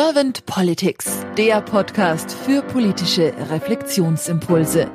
Servant 0.00 0.46
Politics, 0.46 1.26
der 1.36 1.60
Podcast 1.60 2.30
für 2.30 2.62
politische 2.62 3.34
Reflexionsimpulse. 3.50 4.88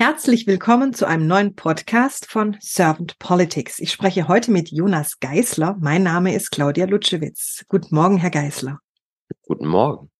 Herzlich 0.00 0.46
willkommen 0.46 0.94
zu 0.94 1.08
einem 1.08 1.26
neuen 1.26 1.56
Podcast 1.56 2.30
von 2.30 2.56
Servant 2.60 3.18
Politics. 3.18 3.80
Ich 3.80 3.90
spreche 3.90 4.28
heute 4.28 4.52
mit 4.52 4.70
Jonas 4.70 5.18
Geisler. 5.18 5.76
Mein 5.80 6.04
Name 6.04 6.32
ist 6.32 6.52
Claudia 6.52 6.86
Lutschewitz. 6.86 7.64
Guten 7.66 7.92
Morgen, 7.92 8.18
Herr 8.18 8.30
Geisler. 8.30 8.78
Guten 9.42 9.66
Morgen. 9.66 10.12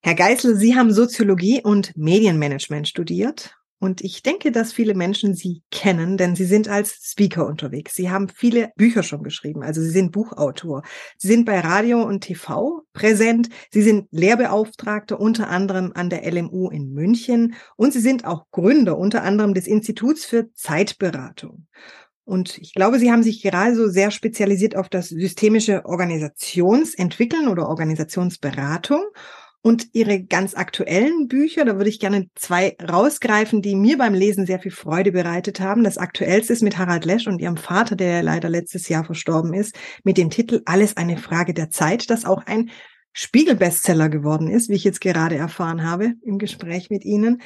Herr 0.00 0.14
Geisler, 0.14 0.54
Sie 0.54 0.76
haben 0.76 0.94
Soziologie 0.94 1.60
und 1.62 1.94
Medienmanagement 1.94 2.88
studiert 2.88 3.54
und 3.82 4.00
ich 4.00 4.22
denke, 4.22 4.52
dass 4.52 4.72
viele 4.72 4.94
Menschen 4.94 5.34
Sie 5.34 5.64
kennen, 5.72 6.16
denn 6.16 6.36
Sie 6.36 6.44
sind 6.44 6.68
als 6.68 7.00
Speaker 7.02 7.48
unterwegs. 7.48 7.96
Sie 7.96 8.10
haben 8.10 8.28
viele 8.28 8.70
Bücher 8.76 9.02
schon 9.02 9.24
geschrieben, 9.24 9.64
also 9.64 9.82
Sie 9.82 9.90
sind 9.90 10.12
Buchautor. 10.12 10.82
Sie 11.18 11.26
sind 11.26 11.44
bei 11.44 11.58
Radio 11.58 12.00
und 12.00 12.20
TV 12.20 12.82
präsent. 12.92 13.48
Sie 13.72 13.82
sind 13.82 14.06
Lehrbeauftragter 14.12 15.18
unter 15.18 15.48
anderem 15.48 15.90
an 15.96 16.10
der 16.10 16.22
LMU 16.30 16.70
in 16.70 16.92
München 16.92 17.54
und 17.74 17.92
Sie 17.92 17.98
sind 17.98 18.24
auch 18.24 18.44
Gründer 18.52 18.96
unter 18.96 19.24
anderem 19.24 19.52
des 19.52 19.66
Instituts 19.66 20.24
für 20.24 20.52
Zeitberatung. 20.54 21.66
Und 22.22 22.58
ich 22.58 22.74
glaube, 22.74 23.00
Sie 23.00 23.10
haben 23.10 23.24
sich 23.24 23.42
gerade 23.42 23.74
so 23.74 23.88
sehr 23.88 24.12
spezialisiert 24.12 24.76
auf 24.76 24.90
das 24.90 25.08
systemische 25.08 25.84
Organisationsentwickeln 25.86 27.48
oder 27.48 27.68
Organisationsberatung. 27.68 29.02
Und 29.64 29.90
ihre 29.92 30.20
ganz 30.20 30.54
aktuellen 30.54 31.28
Bücher, 31.28 31.64
da 31.64 31.76
würde 31.76 31.88
ich 31.88 32.00
gerne 32.00 32.26
zwei 32.34 32.76
rausgreifen, 32.82 33.62
die 33.62 33.76
mir 33.76 33.96
beim 33.96 34.12
Lesen 34.12 34.44
sehr 34.44 34.58
viel 34.58 34.72
Freude 34.72 35.12
bereitet 35.12 35.60
haben. 35.60 35.84
Das 35.84 35.98
aktuellste 35.98 36.52
ist 36.52 36.62
mit 36.62 36.78
Harald 36.78 37.04
Lesch 37.04 37.28
und 37.28 37.40
ihrem 37.40 37.56
Vater, 37.56 37.94
der 37.94 38.24
leider 38.24 38.48
letztes 38.48 38.88
Jahr 38.88 39.04
verstorben 39.04 39.54
ist, 39.54 39.78
mit 40.02 40.18
dem 40.18 40.30
Titel 40.30 40.62
Alles 40.64 40.96
eine 40.96 41.16
Frage 41.16 41.54
der 41.54 41.70
Zeit, 41.70 42.10
das 42.10 42.24
auch 42.24 42.44
ein 42.46 42.70
Spiegel-Bestseller 43.12 44.08
geworden 44.08 44.48
ist, 44.48 44.68
wie 44.68 44.74
ich 44.74 44.84
jetzt 44.84 45.00
gerade 45.00 45.36
erfahren 45.36 45.88
habe 45.88 46.14
im 46.22 46.38
Gespräch 46.38 46.90
mit 46.90 47.04
Ihnen. 47.04 47.40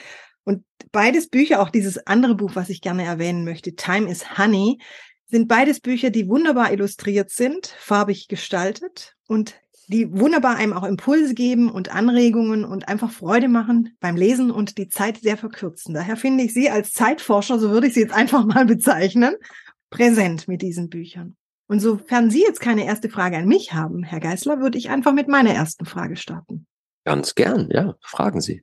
Und 0.45 0.65
beides 0.93 1.29
Bücher, 1.29 1.61
auch 1.61 1.71
dieses 1.71 2.07
andere 2.07 2.35
Buch, 2.35 2.53
was 2.55 2.71
ich 2.71 2.81
gerne 2.81 3.05
erwähnen 3.05 3.45
möchte, 3.45 3.75
Time 3.75 4.11
is 4.11 4.39
Honey, 4.39 4.79
sind 5.27 5.49
beides 5.49 5.81
Bücher, 5.81 6.11
die 6.11 6.29
wunderbar 6.29 6.73
illustriert 6.73 7.31
sind, 7.31 7.67
farbig 7.79 8.29
gestaltet 8.29 9.17
und 9.27 9.61
die 9.89 10.11
wunderbar 10.13 10.57
einem 10.57 10.73
auch 10.73 10.85
Impulse 10.85 11.35
geben 11.35 11.71
und 11.71 11.95
Anregungen 11.95 12.65
und 12.65 12.89
einfach 12.89 13.11
Freude 13.11 13.49
machen 13.49 13.97
beim 14.01 14.17
Lesen 14.17 14.51
und 14.51 14.79
die 14.79 14.89
Zeit 14.89 15.19
sehr 15.19 15.37
verkürzen. 15.37 15.95
Daher 15.95 16.17
finde 16.17 16.45
ich 16.45 16.53
Sie 16.53 16.71
als 16.71 16.93
Zeitforscher, 16.93 17.59
so 17.59 17.71
würde 17.71 17.87
ich 17.87 17.95
Sie 17.95 18.01
jetzt 18.01 18.15
einfach 18.15 18.45
mal 18.45 18.65
bezeichnen, 18.67 19.37
präsent 19.91 20.49
mit 20.49 20.63
diesen 20.63 20.89
Büchern. 20.89 21.37
Und 21.69 21.81
sofern 21.81 22.31
Sie 22.31 22.43
jetzt 22.43 22.61
keine 22.61 22.85
erste 22.85 23.09
Frage 23.09 23.37
an 23.37 23.47
mich 23.47 23.73
haben, 23.73 24.03
Herr 24.03 24.21
Geißler, 24.21 24.61
würde 24.61 24.79
ich 24.79 24.91
einfach 24.91 25.13
mit 25.13 25.29
meiner 25.29 25.51
ersten 25.51 25.85
Frage 25.85 26.17
starten. 26.17 26.67
Ganz 27.05 27.35
gern, 27.35 27.69
ja, 27.71 27.95
fragen 28.01 28.41
Sie. 28.41 28.63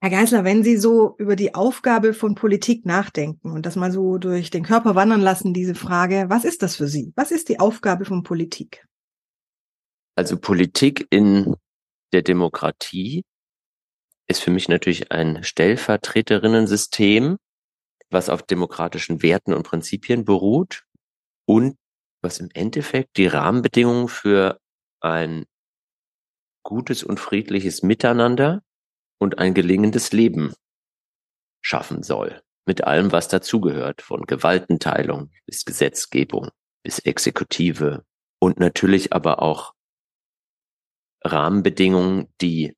Herr 0.00 0.10
Geißler, 0.10 0.44
wenn 0.44 0.62
Sie 0.62 0.76
so 0.76 1.14
über 1.18 1.36
die 1.36 1.54
Aufgabe 1.54 2.14
von 2.14 2.34
Politik 2.34 2.86
nachdenken 2.86 3.50
und 3.50 3.66
das 3.66 3.76
mal 3.76 3.92
so 3.92 4.18
durch 4.18 4.50
den 4.50 4.62
Körper 4.64 4.94
wandern 4.94 5.20
lassen, 5.20 5.52
diese 5.52 5.74
Frage, 5.74 6.26
was 6.28 6.44
ist 6.44 6.62
das 6.62 6.76
für 6.76 6.88
Sie? 6.88 7.12
Was 7.16 7.30
ist 7.30 7.48
die 7.48 7.60
Aufgabe 7.60 8.04
von 8.04 8.22
Politik? 8.22 8.86
Also 10.20 10.38
Politik 10.38 11.06
in 11.08 11.56
der 12.12 12.20
Demokratie 12.20 13.24
ist 14.28 14.42
für 14.42 14.50
mich 14.50 14.68
natürlich 14.68 15.10
ein 15.12 15.42
Stellvertreterinnensystem, 15.42 17.38
was 18.10 18.28
auf 18.28 18.42
demokratischen 18.42 19.22
Werten 19.22 19.54
und 19.54 19.62
Prinzipien 19.62 20.26
beruht 20.26 20.84
und 21.48 21.78
was 22.20 22.38
im 22.38 22.50
Endeffekt 22.52 23.16
die 23.16 23.28
Rahmenbedingungen 23.28 24.08
für 24.08 24.60
ein 25.00 25.46
gutes 26.64 27.02
und 27.02 27.18
friedliches 27.18 27.82
Miteinander 27.82 28.60
und 29.18 29.38
ein 29.38 29.54
gelingendes 29.54 30.12
Leben 30.12 30.52
schaffen 31.62 32.02
soll. 32.02 32.42
Mit 32.66 32.84
allem, 32.84 33.10
was 33.10 33.28
dazugehört, 33.28 34.02
von 34.02 34.26
Gewaltenteilung 34.26 35.30
bis 35.46 35.64
Gesetzgebung 35.64 36.50
bis 36.84 36.98
Exekutive 36.98 38.04
und 38.38 38.60
natürlich 38.60 39.14
aber 39.14 39.40
auch 39.40 39.72
Rahmenbedingungen, 41.22 42.28
die 42.40 42.74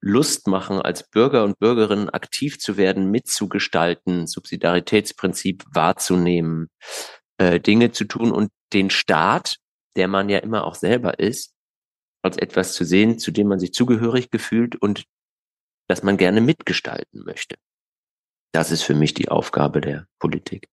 Lust 0.00 0.48
machen, 0.48 0.82
als 0.82 1.08
Bürger 1.08 1.44
und 1.44 1.58
Bürgerinnen 1.58 2.10
aktiv 2.10 2.58
zu 2.58 2.76
werden, 2.76 3.10
mitzugestalten, 3.10 4.26
Subsidiaritätsprinzip 4.26 5.64
wahrzunehmen, 5.72 6.68
äh, 7.38 7.58
Dinge 7.58 7.92
zu 7.92 8.04
tun 8.04 8.30
und 8.30 8.50
den 8.72 8.90
Staat, 8.90 9.56
der 9.96 10.08
man 10.08 10.28
ja 10.28 10.38
immer 10.38 10.64
auch 10.64 10.74
selber 10.74 11.18
ist, 11.18 11.54
als 12.22 12.36
etwas 12.36 12.74
zu 12.74 12.84
sehen, 12.84 13.18
zu 13.18 13.30
dem 13.30 13.48
man 13.48 13.58
sich 13.58 13.72
zugehörig 13.72 14.30
gefühlt 14.30 14.76
und 14.76 15.04
das 15.88 16.02
man 16.02 16.16
gerne 16.16 16.40
mitgestalten 16.40 17.24
möchte. 17.24 17.56
Das 18.52 18.70
ist 18.70 18.82
für 18.82 18.94
mich 18.94 19.14
die 19.14 19.28
Aufgabe 19.28 19.80
der 19.80 20.06
Politik. 20.18 20.68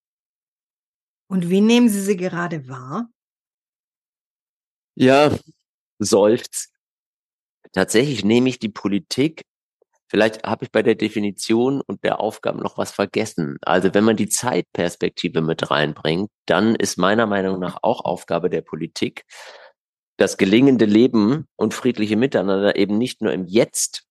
Und 1.27 1.49
wie 1.49 1.61
nehmen 1.61 1.87
Sie 1.87 2.01
sie 2.01 2.17
gerade 2.17 2.67
wahr? 2.67 3.09
Ja, 4.95 5.37
seufzt 5.99 6.70
tatsächlich 7.73 8.23
nehme 8.23 8.49
ich 8.49 8.59
die 8.59 8.69
Politik, 8.69 9.43
vielleicht 10.07 10.43
habe 10.43 10.65
ich 10.65 10.71
bei 10.71 10.83
der 10.83 10.95
Definition 10.95 11.81
und 11.81 12.03
der 12.03 12.19
Aufgaben 12.19 12.59
noch 12.59 12.77
was 12.77 12.91
vergessen. 12.91 13.57
Also 13.61 13.93
wenn 13.93 14.03
man 14.03 14.17
die 14.17 14.29
Zeitperspektive 14.29 15.41
mit 15.41 15.71
reinbringt, 15.71 16.29
dann 16.45 16.75
ist 16.75 16.97
meiner 16.97 17.27
Meinung 17.27 17.59
nach 17.59 17.79
auch 17.81 18.03
Aufgabe 18.03 18.49
der 18.49 18.61
Politik, 18.61 19.23
das 20.17 20.37
gelingende 20.37 20.85
Leben 20.85 21.47
und 21.55 21.73
friedliche 21.73 22.17
Miteinander 22.17 22.75
eben 22.75 22.97
nicht 22.97 23.21
nur 23.21 23.33
im 23.33 23.45
Jetzt 23.45 24.03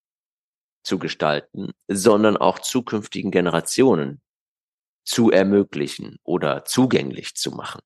zu 0.82 0.98
gestalten, 0.98 1.72
sondern 1.88 2.37
auch 2.37 2.59
zukünftigen 2.59 3.31
Generationen 3.31 4.21
zu 5.04 5.31
ermöglichen 5.31 6.16
oder 6.25 6.65
zugänglich 6.65 7.34
zu 7.34 7.50
machen. 7.50 7.81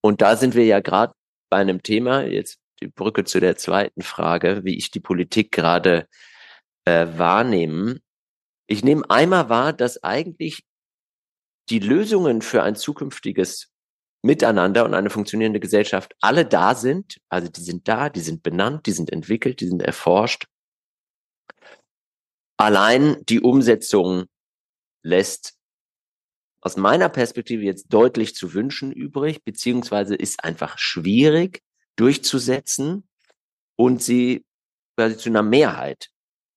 Und 0.00 0.20
da 0.20 0.36
sind 0.36 0.54
wir 0.54 0.64
ja 0.64 0.80
gerade 0.80 1.14
bei 1.50 1.58
einem 1.58 1.82
Thema, 1.82 2.24
jetzt 2.24 2.58
die 2.84 2.88
Brücke 2.88 3.24
zu 3.24 3.40
der 3.40 3.56
zweiten 3.56 4.02
Frage, 4.02 4.60
wie 4.64 4.76
ich 4.76 4.90
die 4.90 5.00
Politik 5.00 5.52
gerade 5.52 6.06
äh, 6.84 7.06
wahrnehme. 7.16 8.00
Ich 8.66 8.84
nehme 8.84 9.08
einmal 9.08 9.48
wahr, 9.48 9.72
dass 9.72 10.02
eigentlich 10.02 10.64
die 11.70 11.78
Lösungen 11.78 12.42
für 12.42 12.62
ein 12.62 12.76
zukünftiges 12.76 13.70
Miteinander 14.22 14.84
und 14.84 14.94
eine 14.94 15.10
funktionierende 15.10 15.60
Gesellschaft 15.60 16.14
alle 16.20 16.44
da 16.44 16.74
sind. 16.74 17.18
Also 17.28 17.48
die 17.48 17.62
sind 17.62 17.88
da, 17.88 18.10
die 18.10 18.20
sind 18.20 18.42
benannt, 18.42 18.86
die 18.86 18.92
sind 18.92 19.10
entwickelt, 19.10 19.60
die 19.60 19.68
sind 19.68 19.82
erforscht. 19.82 20.46
Allein 22.58 23.16
die 23.28 23.40
Umsetzung 23.40 24.26
lässt 25.02 25.54
aus 26.60 26.76
meiner 26.76 27.10
Perspektive 27.10 27.62
jetzt 27.62 27.88
deutlich 27.88 28.34
zu 28.34 28.54
wünschen 28.54 28.92
übrig, 28.92 29.44
beziehungsweise 29.44 30.14
ist 30.14 30.42
einfach 30.44 30.78
schwierig, 30.78 31.62
durchzusetzen 31.96 33.08
und 33.76 34.02
sie 34.02 34.44
quasi 34.96 35.16
zu 35.16 35.28
einer 35.28 35.42
Mehrheit 35.42 36.10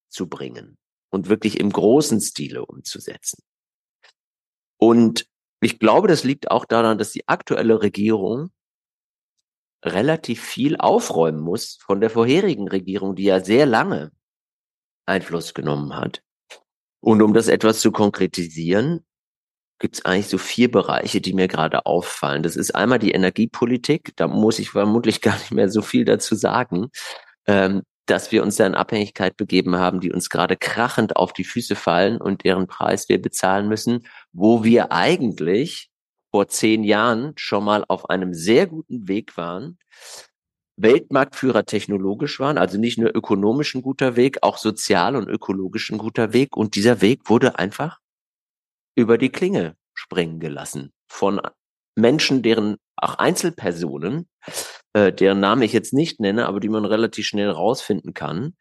zu 0.09 0.27
bringen 0.27 0.77
und 1.09 1.29
wirklich 1.29 1.59
im 1.59 1.71
großen 1.71 2.21
Stile 2.21 2.65
umzusetzen. 2.65 3.41
Und 4.77 5.27
ich 5.61 5.79
glaube, 5.79 6.07
das 6.07 6.23
liegt 6.23 6.51
auch 6.51 6.65
daran, 6.65 6.97
dass 6.97 7.11
die 7.11 7.27
aktuelle 7.27 7.81
Regierung 7.81 8.51
relativ 9.83 10.43
viel 10.43 10.77
aufräumen 10.77 11.39
muss 11.39 11.77
von 11.81 12.01
der 12.01 12.09
vorherigen 12.09 12.67
Regierung, 12.67 13.15
die 13.15 13.23
ja 13.23 13.43
sehr 13.43 13.65
lange 13.65 14.11
Einfluss 15.05 15.53
genommen 15.53 15.95
hat. 15.95 16.21
Und 16.99 17.21
um 17.21 17.33
das 17.33 17.47
etwas 17.47 17.79
zu 17.79 17.91
konkretisieren, 17.91 19.05
gibt 19.79 19.95
es 19.97 20.05
eigentlich 20.05 20.27
so 20.27 20.37
vier 20.37 20.71
Bereiche, 20.71 21.21
die 21.21 21.33
mir 21.33 21.47
gerade 21.47 21.85
auffallen. 21.85 22.43
Das 22.43 22.55
ist 22.55 22.75
einmal 22.75 22.99
die 22.99 23.11
Energiepolitik. 23.11 24.13
Da 24.15 24.27
muss 24.27 24.59
ich 24.59 24.71
vermutlich 24.71 25.21
gar 25.21 25.37
nicht 25.37 25.51
mehr 25.51 25.69
so 25.69 25.81
viel 25.81 26.05
dazu 26.05 26.35
sagen, 26.35 26.89
ähm, 27.47 27.83
dass 28.05 28.31
wir 28.31 28.41
uns 28.41 28.55
da 28.55 28.65
in 28.65 28.75
Abhängigkeit 28.75 29.35
begeben 29.37 29.75
haben, 29.75 29.99
die 29.99 30.11
uns 30.11 30.29
gerade 30.29 30.55
krachend 30.55 31.15
auf 31.17 31.33
die 31.33 31.43
Füße 31.43 31.75
fallen 31.75 32.21
und 32.21 32.45
deren 32.45 32.67
Preis 32.67 33.09
wir 33.09 33.21
bezahlen 33.21 33.67
müssen, 33.67 34.07
wo 34.31 34.63
wir 34.63 34.91
eigentlich 34.91 35.89
vor 36.31 36.47
zehn 36.47 36.83
Jahren 36.83 37.33
schon 37.35 37.63
mal 37.63 37.83
auf 37.87 38.09
einem 38.09 38.33
sehr 38.33 38.67
guten 38.67 39.07
Weg 39.07 39.37
waren, 39.37 39.77
Weltmarktführer 40.77 41.65
technologisch 41.65 42.39
waren, 42.39 42.57
also 42.57 42.77
nicht 42.77 42.97
nur 42.97 43.13
ökonomisch 43.15 43.73
ein 43.75 43.81
guter 43.81 44.15
Weg, 44.15 44.37
auch 44.43 44.57
sozial 44.57 45.15
und 45.15 45.27
ökologisch 45.27 45.89
ein 45.91 45.97
guter 45.97 46.33
Weg. 46.33 46.55
Und 46.55 46.75
dieser 46.75 47.01
Weg 47.01 47.29
wurde 47.29 47.57
einfach 47.57 47.97
über 48.97 49.17
die 49.17 49.29
Klinge 49.29 49.77
springen 49.93 50.39
gelassen 50.39 50.91
von 51.07 51.39
Menschen, 51.95 52.41
deren 52.41 52.77
auch 52.95 53.15
Einzelpersonen, 53.15 54.27
äh, 54.93 55.13
deren 55.13 55.39
Name 55.39 55.65
ich 55.65 55.73
jetzt 55.73 55.93
nicht 55.93 56.19
nenne, 56.19 56.47
aber 56.47 56.59
die 56.59 56.69
man 56.69 56.83
relativ 56.83 57.27
schnell 57.27 57.49
rausfinden 57.49 58.13
kann. 58.13 58.55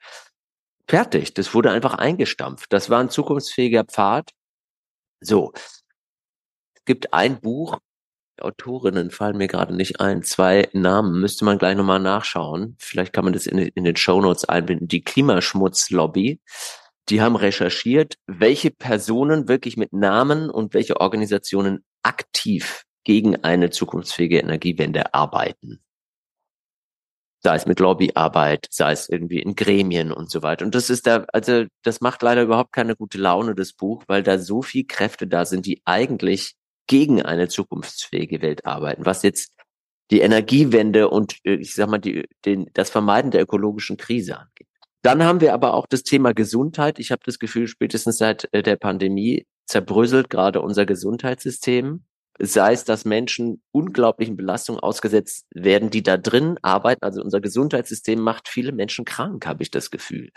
Fertig. 0.88 1.34
Das 1.34 1.54
wurde 1.54 1.70
einfach 1.70 1.94
eingestampft. 1.94 2.72
Das 2.72 2.90
war 2.90 3.00
ein 3.00 3.10
zukunftsfähiger 3.10 3.84
Pfad. 3.84 4.30
So. 5.20 5.52
Es 6.74 6.84
gibt 6.84 7.12
ein 7.12 7.40
Buch, 7.40 7.78
Autorinnen 8.38 9.10
fallen 9.10 9.38
mir 9.38 9.48
gerade 9.48 9.74
nicht 9.74 10.00
ein. 10.00 10.22
Zwei 10.22 10.68
Namen 10.72 11.20
müsste 11.20 11.46
man 11.46 11.58
gleich 11.58 11.76
nochmal 11.76 12.00
nachschauen. 12.00 12.76
Vielleicht 12.78 13.14
kann 13.14 13.24
man 13.24 13.32
das 13.32 13.46
in, 13.46 13.58
in 13.58 13.84
den 13.84 13.96
Shownotes 13.96 14.44
einbinden. 14.44 14.88
Die 14.88 15.02
Klimaschmutzlobby. 15.02 16.40
Die 17.08 17.20
haben 17.20 17.36
recherchiert, 17.36 18.14
welche 18.26 18.70
Personen 18.70 19.48
wirklich 19.48 19.76
mit 19.76 19.92
Namen 19.92 20.50
und 20.50 20.74
welche 20.74 21.00
Organisationen 21.00 21.84
aktiv 22.02 22.82
gegen 23.04 23.44
eine 23.44 23.70
zukunftsfähige 23.70 24.38
Energiewende 24.38 25.14
arbeiten 25.14 25.80
sei 27.46 27.54
es 27.54 27.66
mit 27.66 27.78
Lobbyarbeit, 27.78 28.66
sei 28.70 28.90
es 28.90 29.08
irgendwie 29.08 29.38
in 29.38 29.54
Gremien 29.54 30.10
und 30.10 30.32
so 30.32 30.42
weiter. 30.42 30.64
Und 30.64 30.74
das 30.74 30.90
ist 30.90 31.06
da, 31.06 31.26
also 31.32 31.66
das 31.84 32.00
macht 32.00 32.20
leider 32.22 32.42
überhaupt 32.42 32.72
keine 32.72 32.96
gute 32.96 33.18
Laune, 33.18 33.54
das 33.54 33.72
Buch, 33.72 34.02
weil 34.08 34.24
da 34.24 34.40
so 34.40 34.62
viel 34.62 34.84
Kräfte 34.84 35.28
da 35.28 35.44
sind, 35.44 35.64
die 35.64 35.80
eigentlich 35.84 36.56
gegen 36.88 37.22
eine 37.22 37.46
zukunftsfähige 37.46 38.42
Welt 38.42 38.66
arbeiten, 38.66 39.06
was 39.06 39.22
jetzt 39.22 39.52
die 40.10 40.22
Energiewende 40.22 41.08
und 41.08 41.36
äh, 41.44 41.54
ich 41.54 41.74
sag 41.74 41.88
mal 41.88 41.98
die, 41.98 42.24
den, 42.44 42.68
das 42.74 42.90
Vermeiden 42.90 43.30
der 43.30 43.42
ökologischen 43.42 43.96
Krise 43.96 44.40
angeht. 44.40 44.66
Dann 45.06 45.22
haben 45.22 45.40
wir 45.40 45.54
aber 45.54 45.74
auch 45.74 45.86
das 45.86 46.02
Thema 46.02 46.34
Gesundheit. 46.34 46.98
Ich 46.98 47.12
habe 47.12 47.22
das 47.24 47.38
Gefühl, 47.38 47.68
spätestens 47.68 48.18
seit 48.18 48.48
äh, 48.52 48.64
der 48.64 48.74
Pandemie 48.74 49.46
zerbröselt 49.64 50.30
gerade 50.30 50.60
unser 50.60 50.84
Gesundheitssystem 50.84 52.04
sei 52.40 52.72
es, 52.72 52.84
dass 52.84 53.04
Menschen 53.04 53.62
unglaublichen 53.70 54.36
Belastungen 54.36 54.80
ausgesetzt 54.80 55.46
werden, 55.54 55.90
die 55.90 56.02
da 56.02 56.16
drin 56.16 56.58
arbeiten. 56.60 57.04
Also 57.04 57.22
unser 57.22 57.40
Gesundheitssystem 57.40 58.20
macht 58.20 58.48
viele 58.48 58.72
Menschen 58.72 59.04
krank, 59.04 59.46
habe 59.46 59.62
ich 59.62 59.70
das 59.70 59.92
Gefühl. 59.92 60.30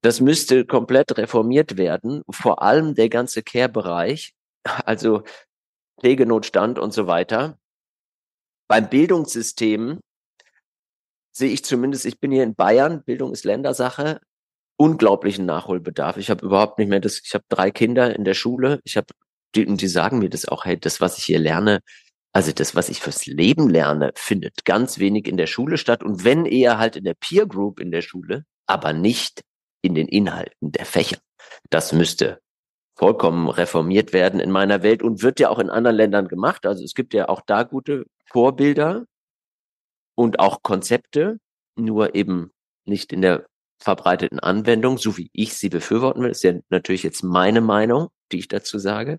Das 0.00 0.20
müsste 0.20 0.66
komplett 0.66 1.16
reformiert 1.16 1.76
werden, 1.76 2.22
vor 2.28 2.60
allem 2.60 2.96
der 2.96 3.08
ganze 3.08 3.44
Care-Bereich, 3.44 4.34
also 4.84 5.22
Pflegenotstand 6.00 6.80
und 6.80 6.92
so 6.92 7.06
weiter. 7.06 7.56
Beim 8.68 8.90
Bildungssystem 8.90 10.00
sehe 11.32 11.50
ich 11.50 11.64
zumindest, 11.64 12.04
ich 12.06 12.20
bin 12.20 12.30
hier 12.30 12.44
in 12.44 12.54
Bayern, 12.54 13.02
Bildung 13.02 13.32
ist 13.32 13.44
Ländersache, 13.44 14.20
unglaublichen 14.76 15.46
Nachholbedarf. 15.46 16.16
Ich 16.16 16.30
habe 16.30 16.44
überhaupt 16.46 16.78
nicht 16.78 16.88
mehr 16.88 17.00
das, 17.00 17.20
ich 17.24 17.34
habe 17.34 17.44
drei 17.48 17.70
Kinder 17.70 18.14
in 18.14 18.24
der 18.24 18.34
Schule, 18.34 18.80
ich 18.84 18.96
habe 18.96 19.08
die, 19.54 19.66
und 19.66 19.80
die 19.80 19.88
sagen 19.88 20.18
mir 20.18 20.30
das 20.30 20.46
auch, 20.46 20.64
hey, 20.64 20.78
das, 20.78 21.00
was 21.00 21.18
ich 21.18 21.24
hier 21.24 21.38
lerne, 21.38 21.80
also 22.32 22.52
das, 22.52 22.74
was 22.74 22.88
ich 22.88 23.00
fürs 23.00 23.26
Leben 23.26 23.68
lerne, 23.68 24.12
findet 24.14 24.64
ganz 24.64 24.98
wenig 24.98 25.28
in 25.28 25.36
der 25.36 25.46
Schule 25.46 25.76
statt 25.76 26.02
und 26.02 26.24
wenn 26.24 26.46
eher 26.46 26.78
halt 26.78 26.96
in 26.96 27.04
der 27.04 27.14
Peer 27.14 27.46
Group 27.46 27.80
in 27.80 27.90
der 27.90 28.02
Schule, 28.02 28.44
aber 28.66 28.92
nicht 28.92 29.42
in 29.82 29.94
den 29.94 30.08
Inhalten 30.08 30.72
der 30.72 30.86
Fächer. 30.86 31.18
Das 31.70 31.92
müsste 31.92 32.40
vollkommen 32.96 33.48
reformiert 33.48 34.12
werden 34.12 34.40
in 34.40 34.50
meiner 34.50 34.82
Welt 34.82 35.02
und 35.02 35.22
wird 35.22 35.40
ja 35.40 35.48
auch 35.48 35.58
in 35.58 35.70
anderen 35.70 35.96
Ländern 35.96 36.28
gemacht. 36.28 36.66
Also 36.66 36.84
es 36.84 36.94
gibt 36.94 37.14
ja 37.14 37.28
auch 37.28 37.42
da 37.44 37.64
gute 37.64 38.06
Vorbilder 38.26 39.04
und 40.14 40.38
auch 40.38 40.62
Konzepte, 40.62 41.38
nur 41.76 42.14
eben 42.14 42.50
nicht 42.84 43.12
in 43.12 43.22
der 43.22 43.46
verbreiteten 43.78 44.38
Anwendung, 44.38 44.98
so 44.98 45.16
wie 45.16 45.30
ich 45.32 45.54
sie 45.54 45.68
befürworten 45.68 46.22
will. 46.22 46.28
Das 46.28 46.38
ist 46.38 46.44
ja 46.44 46.60
natürlich 46.68 47.02
jetzt 47.02 47.22
meine 47.22 47.60
Meinung, 47.60 48.08
die 48.30 48.38
ich 48.38 48.48
dazu 48.48 48.78
sage. 48.78 49.18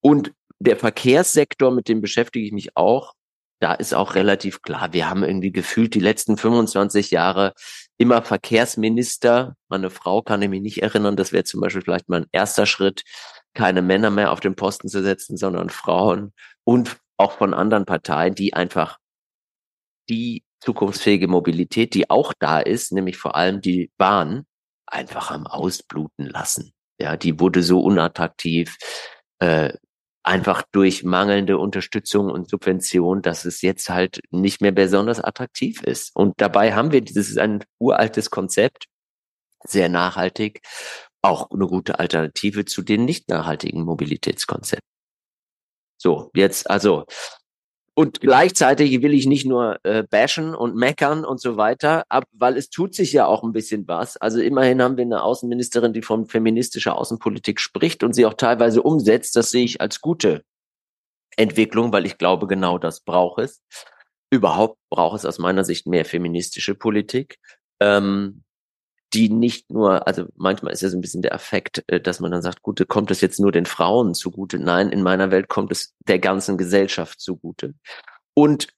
Und 0.00 0.32
der 0.60 0.76
Verkehrssektor, 0.76 1.70
mit 1.70 1.88
dem 1.88 2.00
beschäftige 2.00 2.46
ich 2.46 2.52
mich 2.52 2.76
auch. 2.76 3.14
Da 3.60 3.74
ist 3.74 3.92
auch 3.92 4.14
relativ 4.14 4.62
klar, 4.62 4.92
wir 4.92 5.10
haben 5.10 5.24
irgendwie 5.24 5.50
gefühlt 5.50 5.94
die 5.94 6.00
letzten 6.00 6.36
25 6.36 7.10
Jahre 7.10 7.54
immer 7.96 8.22
Verkehrsminister. 8.22 9.56
Meine 9.68 9.90
Frau 9.90 10.22
kann 10.22 10.42
ich 10.42 10.48
mich 10.48 10.62
nicht 10.62 10.82
erinnern. 10.82 11.16
Das 11.16 11.32
wäre 11.32 11.42
zum 11.42 11.60
Beispiel 11.60 11.82
vielleicht 11.82 12.08
mein 12.08 12.26
erster 12.30 12.66
Schritt, 12.66 13.02
keine 13.54 13.82
Männer 13.82 14.10
mehr 14.10 14.30
auf 14.30 14.38
den 14.38 14.54
Posten 14.54 14.88
zu 14.88 15.02
setzen, 15.02 15.36
sondern 15.36 15.70
Frauen 15.70 16.32
und 16.62 16.98
auch 17.16 17.32
von 17.32 17.52
anderen 17.52 17.84
Parteien, 17.84 18.36
die 18.36 18.54
einfach 18.54 18.98
die 20.08 20.42
zukunftsfähige 20.60 21.28
Mobilität, 21.28 21.94
die 21.94 22.10
auch 22.10 22.32
da 22.38 22.60
ist, 22.60 22.92
nämlich 22.92 23.16
vor 23.16 23.36
allem 23.36 23.60
die 23.60 23.90
Bahn, 23.96 24.44
einfach 24.86 25.30
am 25.30 25.46
Ausbluten 25.46 26.26
lassen. 26.26 26.72
Ja, 27.00 27.16
die 27.16 27.38
wurde 27.38 27.62
so 27.62 27.80
unattraktiv, 27.80 28.76
äh, 29.38 29.72
einfach 30.24 30.62
durch 30.72 31.04
mangelnde 31.04 31.58
Unterstützung 31.58 32.30
und 32.30 32.50
Subvention, 32.50 33.22
dass 33.22 33.44
es 33.44 33.62
jetzt 33.62 33.88
halt 33.88 34.20
nicht 34.30 34.60
mehr 34.60 34.72
besonders 34.72 35.20
attraktiv 35.20 35.82
ist. 35.82 36.14
Und 36.14 36.34
dabei 36.38 36.74
haben 36.74 36.92
wir 36.92 37.00
dieses 37.00 37.30
ist 37.30 37.38
ein 37.38 37.64
uraltes 37.78 38.30
Konzept, 38.30 38.86
sehr 39.64 39.88
nachhaltig, 39.88 40.60
auch 41.22 41.50
eine 41.50 41.66
gute 41.66 41.98
Alternative 41.98 42.64
zu 42.64 42.82
den 42.82 43.04
nicht 43.04 43.28
nachhaltigen 43.28 43.82
Mobilitätskonzepten. 43.82 44.88
So, 46.00 46.30
jetzt 46.34 46.70
also 46.70 47.06
und 47.98 48.20
gleichzeitig 48.20 49.02
will 49.02 49.12
ich 49.12 49.26
nicht 49.26 49.44
nur 49.44 49.80
äh, 49.82 50.04
bashen 50.04 50.54
und 50.54 50.76
meckern 50.76 51.24
und 51.24 51.40
so 51.40 51.56
weiter, 51.56 52.04
ab, 52.08 52.26
weil 52.30 52.56
es 52.56 52.70
tut 52.70 52.94
sich 52.94 53.12
ja 53.12 53.26
auch 53.26 53.42
ein 53.42 53.50
bisschen 53.50 53.88
was. 53.88 54.16
Also 54.16 54.40
immerhin 54.40 54.80
haben 54.80 54.96
wir 54.96 55.02
eine 55.02 55.24
Außenministerin, 55.24 55.92
die 55.92 56.02
von 56.02 56.26
feministischer 56.26 56.96
Außenpolitik 56.96 57.58
spricht 57.58 58.04
und 58.04 58.12
sie 58.12 58.24
auch 58.24 58.34
teilweise 58.34 58.82
umsetzt. 58.84 59.34
Das 59.34 59.50
sehe 59.50 59.64
ich 59.64 59.80
als 59.80 60.00
gute 60.00 60.44
Entwicklung, 61.36 61.92
weil 61.92 62.06
ich 62.06 62.18
glaube, 62.18 62.46
genau 62.46 62.78
das 62.78 63.00
braucht 63.00 63.42
es. 63.42 63.64
Überhaupt 64.30 64.78
braucht 64.90 65.16
es 65.16 65.24
aus 65.24 65.40
meiner 65.40 65.64
Sicht 65.64 65.88
mehr 65.88 66.04
feministische 66.04 66.76
Politik. 66.76 67.40
Ähm, 67.80 68.44
die 69.14 69.30
nicht 69.30 69.70
nur, 69.70 70.06
also 70.06 70.26
manchmal 70.36 70.72
ist 70.72 70.82
ja 70.82 70.88
so 70.88 70.96
ein 70.96 71.00
bisschen 71.00 71.22
der 71.22 71.32
Effekt, 71.32 71.82
äh, 71.86 72.00
dass 72.00 72.20
man 72.20 72.30
dann 72.30 72.42
sagt, 72.42 72.62
gut, 72.62 72.86
kommt 72.88 73.10
es 73.10 73.20
jetzt 73.20 73.40
nur 73.40 73.52
den 73.52 73.66
Frauen 73.66 74.14
zugute? 74.14 74.58
Nein, 74.58 74.90
in 74.90 75.02
meiner 75.02 75.30
Welt 75.30 75.48
kommt 75.48 75.72
es 75.72 75.94
der 76.06 76.18
ganzen 76.18 76.58
Gesellschaft 76.58 77.20
zugute. 77.20 77.74
Und 78.34 78.68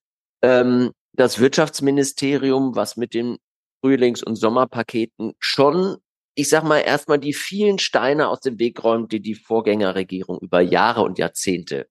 ähm, 0.43 0.93
das 1.13 1.41
Wirtschaftsministerium, 1.41 2.77
was 2.77 2.97
mit 2.97 3.15
den 3.15 3.39
Frühlings- 3.83 4.23
und 4.23 4.37
Sommerpaketen 4.37 5.33
schon, 5.39 5.97
ich 6.35 6.49
sag 6.49 6.65
mal, 6.65 6.79
erstmal 6.79 7.19
die 7.19 7.35
vielen 7.35 7.79
Steine 7.79 8.29
aus 8.29 8.41
dem 8.41 8.59
Weg 8.59 8.85
räumt, 8.85 9.13
die 9.13 9.21
die 9.21 9.35
Vorgängerregierung 9.35 10.39
über 10.39 10.61
Jahre 10.61 11.03
und 11.03 11.19
Jahrzehnte 11.19 11.89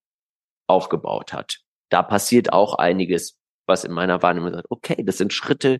aufgebaut 0.68 1.33
hat. 1.33 1.59
Da 1.89 2.03
passiert 2.03 2.53
auch 2.53 2.75
einiges 2.75 3.39
was 3.69 3.86
in 3.86 3.94
meiner 3.94 4.21
Wahrnehmung 4.21 4.51
sagt, 4.51 4.69
okay, 4.69 5.01
das 5.06 5.18
sind 5.18 5.31
Schritte 5.31 5.80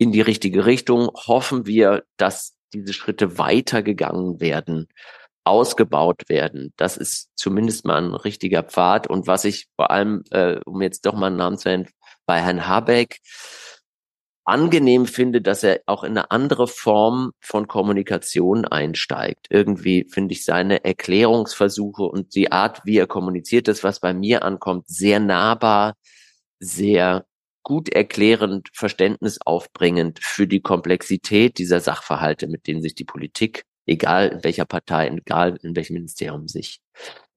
in 0.00 0.12
die 0.12 0.22
richtige 0.22 0.64
Richtung. 0.64 1.10
Hoffen 1.14 1.66
wir, 1.66 2.04
dass 2.16 2.56
diese 2.72 2.94
Schritte 2.94 3.38
weitergegangen 3.38 4.40
werden, 4.40 4.88
ausgebaut 5.44 6.28
werden. 6.28 6.72
Das 6.76 6.96
ist 6.96 7.28
zumindest 7.36 7.84
mal 7.84 8.02
ein 8.02 8.14
richtiger 8.14 8.62
Pfad. 8.62 9.06
Und 9.06 9.26
was 9.26 9.44
ich 9.44 9.68
vor 9.76 9.90
allem, 9.90 10.24
äh, 10.30 10.58
um 10.64 10.80
jetzt 10.80 11.04
doch 11.04 11.14
mal 11.14 11.26
einen 11.26 11.36
Namen 11.36 11.58
zu 11.58 11.68
nennen, 11.68 11.88
bei 12.26 12.40
Herrn 12.40 12.66
Habeck 12.66 13.18
angenehm 14.44 15.06
finde, 15.06 15.42
dass 15.42 15.62
er 15.62 15.82
auch 15.84 16.02
in 16.02 16.16
eine 16.16 16.30
andere 16.30 16.66
Form 16.66 17.32
von 17.40 17.68
Kommunikation 17.68 18.64
einsteigt. 18.64 19.48
Irgendwie 19.50 20.06
finde 20.10 20.32
ich 20.32 20.46
seine 20.46 20.82
Erklärungsversuche 20.82 22.04
und 22.04 22.34
die 22.34 22.50
Art, 22.50 22.80
wie 22.84 22.96
er 22.96 23.06
kommuniziert, 23.06 23.68
das, 23.68 23.84
was 23.84 24.00
bei 24.00 24.14
mir 24.14 24.44
ankommt, 24.44 24.88
sehr 24.88 25.20
nahbar, 25.20 25.94
sehr 26.58 27.26
gut 27.62 27.88
erklärend, 27.88 28.68
verständnisaufbringend 28.72 30.18
für 30.22 30.46
die 30.46 30.60
Komplexität 30.60 31.58
dieser 31.58 31.80
Sachverhalte, 31.80 32.46
mit 32.46 32.66
denen 32.66 32.82
sich 32.82 32.94
die 32.94 33.04
Politik, 33.04 33.64
egal 33.86 34.28
in 34.28 34.44
welcher 34.44 34.64
Partei, 34.64 35.08
egal 35.08 35.58
in 35.62 35.76
welchem 35.76 35.94
Ministerium 35.94 36.48
sich 36.48 36.80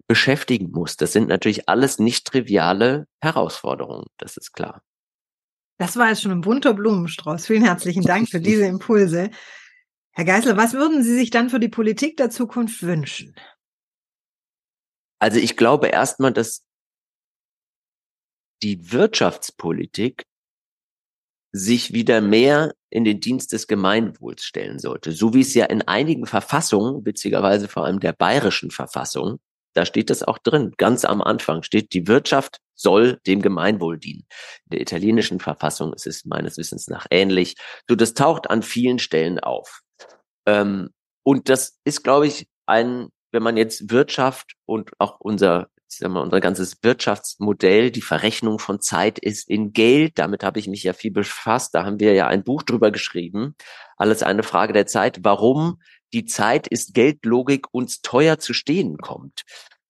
beschäftigen 0.08 0.72
muss. 0.72 0.98
Das 0.98 1.14
sind 1.14 1.28
natürlich 1.28 1.70
alles 1.70 2.00
nicht 2.00 2.26
triviale 2.26 3.08
Herausforderungen, 3.22 4.06
das 4.18 4.38
ist 4.38 4.52
klar. 4.54 4.82
Das 5.78 5.98
war 5.98 6.10
jetzt 6.10 6.22
schon 6.22 6.32
ein 6.32 6.42
bunter 6.42 6.74
Blumenstrauß. 6.74 7.48
Vielen 7.48 7.64
herzlichen 7.64 8.04
Dank 8.04 8.30
für 8.30 8.40
diese 8.40 8.66
Impulse. 8.66 9.32
Herr 10.12 10.26
Geisler, 10.26 10.56
was 10.56 10.74
würden 10.74 11.04
Sie 11.04 11.16
sich 11.16 11.32
dann 11.32 11.50
für 11.50 11.60
die 11.60 11.70
Politik 11.70 12.18
der 12.18 12.30
Zukunft 12.30 12.84
wünschen? 12.84 13.36
Also 15.20 15.40
ich 15.40 15.58
glaube 15.58 15.88
erstmal, 15.88 16.32
dass 16.32 16.64
die 18.64 18.92
Wirtschaftspolitik 18.92 20.24
sich 21.52 21.94
wieder 21.94 22.20
mehr 22.22 22.74
in 22.90 23.04
den 23.04 23.20
Dienst 23.20 23.54
des 23.54 23.68
Gemeinwohls 23.68 24.44
stellen 24.44 24.80
sollte. 24.80 25.12
So 25.12 25.34
wie 25.34 25.42
es 25.42 25.54
ja 25.54 25.66
in 25.66 25.84
einigen 25.84 26.26
Verfassungen, 26.26 27.06
witzigerweise 27.06 27.68
vor 27.68 27.86
allem 27.86 28.00
der 28.00 28.14
bayerischen 28.14 28.72
Verfassung, 28.72 29.40
da 29.74 29.86
steht 29.86 30.10
das 30.10 30.24
auch 30.24 30.38
drin. 30.38 30.74
Ganz 30.78 31.06
am 31.06 31.22
Anfang 31.22 31.64
steht, 31.64 31.94
die 31.94 32.08
Wirtschaft 32.08 32.58
soll 32.76 33.20
dem 33.28 33.42
Gemeinwohl 33.42 34.00
dienen. 34.00 34.26
In 34.66 34.72
der 34.72 34.82
italienischen 34.82 35.40
Verfassung 35.40 35.94
ist 35.94 36.08
es 36.08 36.26
meines 36.26 36.58
Wissens 36.58 36.88
nach 36.88 37.06
ähnlich. 37.12 37.56
So, 37.88 37.96
das 37.96 38.14
taucht 38.14 38.50
an 38.50 38.64
vielen 38.64 39.00
Stellen 39.00 39.40
auf. 39.40 39.82
Ähm, 40.48 40.90
und 41.24 41.50
das 41.50 41.80
ist, 41.86 42.04
glaube 42.04 42.28
ich, 42.28 42.48
ein, 42.66 43.10
wenn 43.32 43.44
man 43.44 43.58
jetzt 43.58 43.90
Wirtschaft 43.90 44.54
und 44.66 44.92
auch 45.00 45.20
unser 45.20 45.68
ich 45.94 46.00
sag 46.00 46.12
mal, 46.12 46.22
unser 46.22 46.42
ganzes 46.42 46.78
Wirtschaftsmodell, 46.82 47.92
die 47.92 48.02
Verrechnung 48.02 48.60
von 48.60 48.82
Zeit 48.82 49.20
ist 49.20 49.50
in 49.50 49.74
Geld. 49.74 50.20
Damit 50.20 50.44
habe 50.44 50.60
ich 50.60 50.68
mich 50.68 50.84
ja 50.84 50.94
viel 50.94 51.12
befasst. 51.12 51.76
Da 51.76 51.86
haben 51.86 52.00
wir 52.00 52.14
ja 52.14 52.28
ein 52.28 52.44
Buch 52.44 52.64
drüber 52.64 52.92
geschrieben. 52.92 53.56
Alles 53.98 54.24
eine 54.24 54.44
Frage 54.44 54.74
der 54.74 54.88
Zeit. 54.88 55.20
Warum 55.24 55.80
die 56.14 56.26
Zeit 56.26 56.68
ist 56.68 56.94
Geldlogik 56.94 57.68
uns 57.72 58.02
teuer 58.02 58.38
zu 58.40 58.54
stehen 58.54 58.98
kommt. 58.98 59.44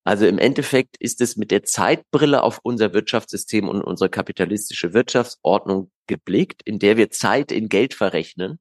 Also 0.06 0.26
im 0.26 0.38
Endeffekt 0.38 0.98
ist 1.00 1.22
es 1.22 1.38
mit 1.38 1.52
der 1.52 1.64
Zeitbrille 1.64 2.44
auf 2.44 2.60
unser 2.64 2.94
Wirtschaftssystem 2.94 3.70
und 3.70 3.82
unsere 3.82 4.10
kapitalistische 4.10 4.94
Wirtschaftsordnung 4.94 5.92
geblickt, 6.08 6.62
in 6.66 6.80
der 6.80 6.98
wir 6.98 7.10
Zeit 7.10 7.52
in 7.52 7.70
Geld 7.70 7.94
verrechnen, 7.94 8.60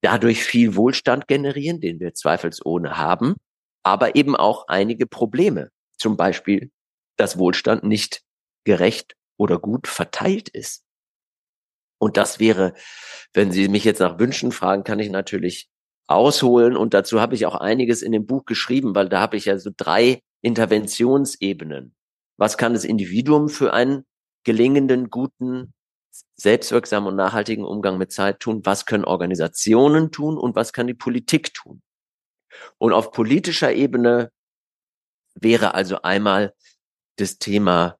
dadurch 0.00 0.42
viel 0.42 0.76
Wohlstand 0.76 1.28
generieren, 1.28 1.80
den 1.80 2.00
wir 2.00 2.14
zweifelsohne 2.14 2.96
haben, 2.96 3.36
aber 3.82 4.16
eben 4.16 4.36
auch 4.36 4.68
einige 4.68 5.06
Probleme. 5.06 5.70
Zum 6.00 6.16
Beispiel, 6.16 6.70
dass 7.16 7.38
Wohlstand 7.38 7.84
nicht 7.84 8.22
gerecht 8.64 9.14
oder 9.36 9.58
gut 9.58 9.86
verteilt 9.86 10.48
ist. 10.48 10.84
Und 11.98 12.16
das 12.16 12.40
wäre, 12.40 12.72
wenn 13.34 13.52
Sie 13.52 13.68
mich 13.68 13.84
jetzt 13.84 14.00
nach 14.00 14.18
Wünschen 14.18 14.50
fragen, 14.50 14.82
kann 14.82 14.98
ich 14.98 15.10
natürlich 15.10 15.68
ausholen. 16.06 16.76
Und 16.76 16.94
dazu 16.94 17.20
habe 17.20 17.34
ich 17.34 17.44
auch 17.44 17.54
einiges 17.54 18.00
in 18.00 18.12
dem 18.12 18.26
Buch 18.26 18.46
geschrieben, 18.46 18.94
weil 18.94 19.10
da 19.10 19.20
habe 19.20 19.36
ich 19.36 19.44
ja 19.44 19.58
so 19.58 19.70
drei 19.76 20.22
Interventionsebenen. 20.40 21.94
Was 22.38 22.56
kann 22.56 22.72
das 22.72 22.84
Individuum 22.84 23.50
für 23.50 23.74
einen 23.74 24.04
gelingenden, 24.44 25.10
guten, 25.10 25.74
selbstwirksamen 26.36 27.10
und 27.10 27.16
nachhaltigen 27.16 27.66
Umgang 27.66 27.98
mit 27.98 28.12
Zeit 28.12 28.40
tun? 28.40 28.62
Was 28.64 28.86
können 28.86 29.04
Organisationen 29.04 30.10
tun 30.10 30.38
und 30.38 30.56
was 30.56 30.72
kann 30.72 30.86
die 30.86 30.94
Politik 30.94 31.52
tun? 31.52 31.82
Und 32.78 32.94
auf 32.94 33.12
politischer 33.12 33.74
Ebene 33.74 34.30
wäre 35.34 35.74
also 35.74 36.02
einmal 36.02 36.54
das 37.16 37.38
Thema 37.38 37.98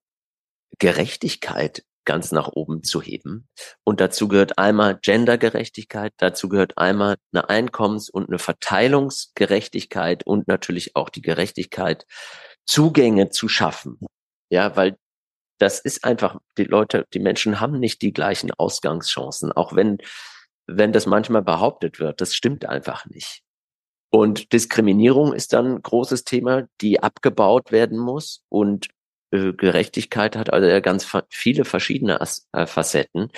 Gerechtigkeit 0.79 1.85
ganz 2.05 2.33
nach 2.33 2.49
oben 2.49 2.83
zu 2.83 3.03
heben. 3.03 3.49
Und 3.85 4.01
dazu 4.01 4.27
gehört 4.27 4.59
einmal 4.59 4.99
Gendergerechtigkeit, 5.01 6.13
dazu 6.17 6.49
gehört 6.49 6.79
einmal 6.79 7.17
eine 7.33 7.49
Einkommens- 7.49 8.11
und 8.11 8.29
eine 8.29 8.39
Verteilungsgerechtigkeit 8.39 10.27
und 10.27 10.49
natürlich 10.49 10.97
auch 10.97 11.09
die 11.09 11.23
Gerechtigkeit, 11.23 12.07
Zugänge 12.67 13.31
zu 13.31 13.49
schaffen. 13.49 13.99
Ja, 14.49 14.75
weil 14.77 14.97
das 15.59 15.79
ist 15.79 16.05
einfach, 16.05 16.39
die 16.57 16.65
Leute, 16.65 17.07
die 17.13 17.21
Menschen 17.21 17.61
haben 17.61 17.79
nicht 17.79 18.01
die 18.03 18.13
gleichen 18.13 18.51
Ausgangschancen, 18.51 19.53
auch 19.53 19.77
wenn, 19.77 19.99
wenn 20.67 20.93
das 20.93 21.07
manchmal 21.07 21.43
behauptet 21.43 22.01
wird. 22.01 22.21
Das 22.21 22.35
stimmt 22.35 22.65
einfach 22.65 23.07
nicht. 23.07 23.43
Und 24.11 24.53
Diskriminierung 24.53 25.33
ist 25.33 25.53
dann 25.53 25.77
ein 25.77 25.83
großes 25.83 26.25
Thema, 26.25 26.67
die 26.81 27.01
abgebaut 27.01 27.71
werden 27.71 27.99
muss. 27.99 28.45
Und 28.49 28.89
äh, 29.31 29.53
Gerechtigkeit 29.53 30.37
hat 30.37 30.53
also 30.53 30.81
ganz 30.83 31.07
viele 31.29 31.65
verschiedene 31.65 32.21
As 32.21 32.49
äh, 32.53 32.67
Facetten. 32.67 33.31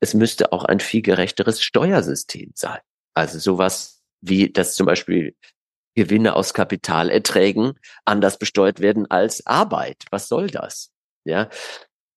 Es 0.00 0.14
müsste 0.14 0.52
auch 0.52 0.64
ein 0.64 0.80
viel 0.80 1.02
gerechteres 1.02 1.62
Steuersystem 1.62 2.52
sein. 2.54 2.80
Also 3.14 3.38
sowas 3.38 4.02
wie, 4.20 4.50
dass 4.50 4.74
zum 4.74 4.86
Beispiel 4.86 5.34
Gewinne 5.94 6.36
aus 6.36 6.54
Kapitalerträgen 6.54 7.78
anders 8.04 8.38
besteuert 8.38 8.80
werden 8.80 9.10
als 9.10 9.46
Arbeit. 9.46 10.04
Was 10.10 10.28
soll 10.28 10.48
das? 10.48 10.90
Ja, 11.24 11.48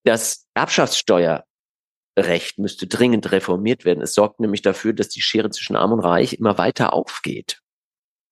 das 0.06 0.48
Erbschaftssteuerrecht 0.54 2.58
müsste 2.58 2.88
dringend 2.88 3.32
reformiert 3.32 3.86
werden. 3.86 4.02
Es 4.02 4.14
sorgt 4.14 4.40
nämlich 4.40 4.62
dafür, 4.62 4.94
dass 4.94 5.10
die 5.10 5.22
Schere 5.22 5.50
zwischen 5.50 5.76
Arm 5.76 5.92
und 5.92 6.00
Reich 6.00 6.34
immer 6.34 6.58
weiter 6.58 6.94
aufgeht. 6.94 7.62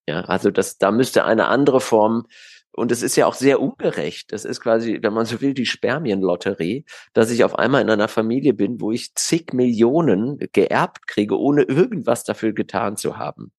Ja, 0.07 0.21
also 0.21 0.51
das, 0.51 0.77
da 0.77 0.91
müsste 0.91 1.23
eine 1.23 1.47
andere 1.47 1.79
Form 1.79 2.27
und 2.75 2.91
es 2.91 3.03
ist 3.03 3.15
ja 3.15 3.27
auch 3.27 3.35
sehr 3.35 3.61
ungerecht. 3.61 4.31
Das 4.31 4.45
ist 4.45 4.59
quasi, 4.59 4.99
wenn 5.01 5.13
man 5.13 5.25
so 5.25 5.41
will, 5.41 5.53
die 5.53 5.67
Spermienlotterie, 5.67 6.85
dass 7.13 7.29
ich 7.29 7.43
auf 7.43 7.57
einmal 7.57 7.81
in 7.81 7.89
einer 7.89 8.07
Familie 8.07 8.53
bin, 8.53 8.81
wo 8.81 8.91
ich 8.91 9.13
zig 9.13 9.53
Millionen 9.53 10.39
geerbt 10.51 11.07
kriege, 11.07 11.37
ohne 11.39 11.63
irgendwas 11.63 12.23
dafür 12.23 12.51
getan 12.51 12.97
zu 12.97 13.17
haben. 13.17 13.51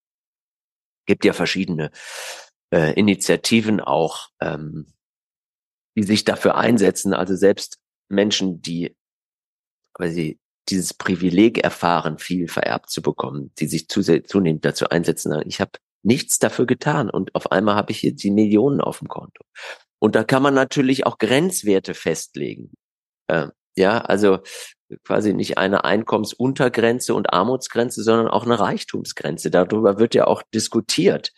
Gibt 1.06 1.24
ja 1.24 1.32
verschiedene 1.32 1.92
äh, 2.72 2.92
Initiativen 2.94 3.80
auch, 3.80 4.30
ähm, 4.40 4.86
die 5.96 6.02
sich 6.02 6.24
dafür 6.24 6.56
einsetzen. 6.56 7.14
Also 7.14 7.36
selbst 7.36 7.78
Menschen, 8.08 8.62
die 8.62 8.96
sie 10.00 10.40
dieses 10.68 10.92
Privileg 10.92 11.58
erfahren, 11.58 12.18
viel 12.18 12.48
vererbt 12.48 12.90
zu 12.90 13.00
bekommen, 13.00 13.52
die 13.60 13.68
sich 13.68 13.86
zunehmend 13.88 14.64
dazu 14.64 14.88
einsetzen. 14.88 15.40
Ich 15.46 15.60
habe 15.60 15.72
nichts 16.04 16.38
dafür 16.38 16.66
getan 16.66 17.10
und 17.10 17.34
auf 17.34 17.50
einmal 17.52 17.74
habe 17.74 17.92
ich 17.92 17.98
hier 17.98 18.14
die 18.14 18.30
Millionen 18.30 18.80
auf 18.80 18.98
dem 18.98 19.08
Konto. 19.08 19.44
Und 19.98 20.14
da 20.14 20.24
kann 20.24 20.42
man 20.42 20.54
natürlich 20.54 21.06
auch 21.06 21.18
Grenzwerte 21.18 21.94
festlegen. 21.94 22.72
Äh, 23.28 23.48
ja, 23.76 23.98
also 23.98 24.40
quasi 25.04 25.32
nicht 25.32 25.58
eine 25.58 25.84
Einkommensuntergrenze 25.84 27.14
und 27.14 27.32
Armutsgrenze, 27.32 28.02
sondern 28.02 28.28
auch 28.28 28.44
eine 28.44 28.60
Reichtumsgrenze. 28.60 29.50
Darüber 29.50 29.98
wird 29.98 30.14
ja 30.14 30.26
auch 30.26 30.42
diskutiert. 30.54 31.32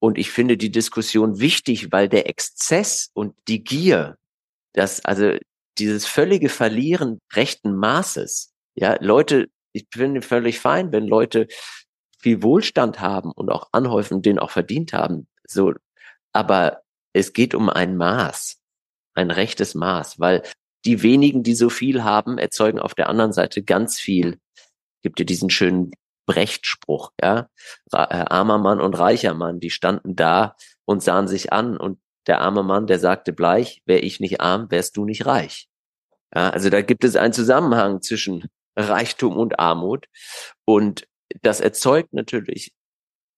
Und 0.00 0.18
ich 0.18 0.30
finde 0.30 0.56
die 0.56 0.70
Diskussion 0.70 1.40
wichtig, 1.40 1.92
weil 1.92 2.08
der 2.08 2.28
Exzess 2.28 3.10
und 3.14 3.34
die 3.48 3.62
Gier, 3.62 4.16
das, 4.72 5.04
also 5.04 5.36
dieses 5.78 6.06
völlige 6.06 6.48
Verlieren 6.48 7.20
rechten 7.32 7.76
Maßes, 7.76 8.52
ja, 8.74 8.96
Leute, 9.00 9.48
ich 9.72 9.86
finde 9.92 10.22
völlig 10.22 10.58
fein, 10.58 10.90
wenn 10.92 11.06
Leute 11.06 11.46
viel 12.20 12.42
Wohlstand 12.42 13.00
haben 13.00 13.32
und 13.32 13.50
auch 13.50 13.68
anhäufen, 13.72 14.22
den 14.22 14.38
auch 14.38 14.50
verdient 14.50 14.92
haben. 14.92 15.26
So, 15.46 15.74
aber 16.32 16.82
es 17.12 17.32
geht 17.32 17.54
um 17.54 17.68
ein 17.68 17.96
Maß, 17.96 18.60
ein 19.14 19.30
rechtes 19.30 19.74
Maß, 19.74 20.20
weil 20.20 20.42
die 20.84 21.02
wenigen, 21.02 21.42
die 21.42 21.54
so 21.54 21.70
viel 21.70 22.04
haben, 22.04 22.38
erzeugen 22.38 22.78
auf 22.78 22.94
der 22.94 23.08
anderen 23.08 23.32
Seite 23.32 23.62
ganz 23.62 23.98
viel. 23.98 24.38
Gibt 25.02 25.18
ja 25.18 25.24
diesen 25.24 25.50
schönen 25.50 25.92
Brechtspruch, 26.26 27.10
ja. 27.20 27.48
Äh, 27.92 27.96
armer 27.96 28.58
Mann 28.58 28.80
und 28.80 28.98
reicher 28.98 29.34
Mann, 29.34 29.60
die 29.60 29.70
standen 29.70 30.14
da 30.14 30.56
und 30.84 31.02
sahen 31.02 31.26
sich 31.26 31.52
an 31.52 31.76
und 31.76 31.98
der 32.26 32.40
arme 32.40 32.62
Mann, 32.62 32.86
der 32.86 32.98
sagte 32.98 33.32
bleich, 33.32 33.82
wär 33.86 34.04
ich 34.04 34.20
nicht 34.20 34.40
arm, 34.40 34.70
wärst 34.70 34.96
du 34.96 35.04
nicht 35.04 35.26
reich. 35.26 35.68
Ja, 36.34 36.50
also 36.50 36.70
da 36.70 36.82
gibt 36.82 37.02
es 37.02 37.16
einen 37.16 37.32
Zusammenhang 37.32 38.02
zwischen 38.02 38.48
Reichtum 38.76 39.36
und 39.36 39.58
Armut 39.58 40.06
und 40.64 41.08
das 41.42 41.60
erzeugt 41.60 42.12
natürlich 42.12 42.72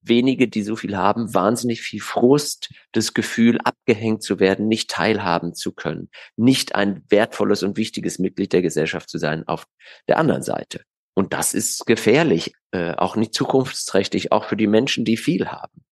wenige, 0.03 0.49
die 0.49 0.63
so 0.63 0.77
viel 0.77 0.97
haben, 0.97 1.33
wahnsinnig 1.33 1.81
viel 1.81 2.01
Frust, 2.01 2.73
das 2.93 3.15
Gefühl, 3.15 3.59
abgehängt 3.63 4.23
zu 4.23 4.41
werden, 4.41 4.69
nicht 4.69 4.91
teilhaben 4.91 5.55
zu 5.55 5.73
können, 5.73 6.11
nicht 6.37 6.75
ein 6.75 7.05
wertvolles 7.09 7.63
und 7.63 7.77
wichtiges 7.77 8.19
Mitglied 8.19 8.53
der 8.53 8.63
Gesellschaft 8.63 9.09
zu 9.09 9.19
sein 9.19 9.47
auf 9.47 9.67
der 10.09 10.19
anderen 10.19 10.43
Seite. 10.43 10.83
Und 11.15 11.33
das 11.33 11.55
ist 11.55 11.87
gefährlich, 11.87 12.53
äh, 12.73 12.95
auch 12.95 13.17
nicht 13.17 13.35
zukunftsträchtig, 13.35 14.33
auch 14.33 14.45
für 14.45 14.57
die 14.57 14.67
Menschen, 14.67 15.05
die 15.05 15.17
viel 15.17 15.49
haben. 15.49 15.85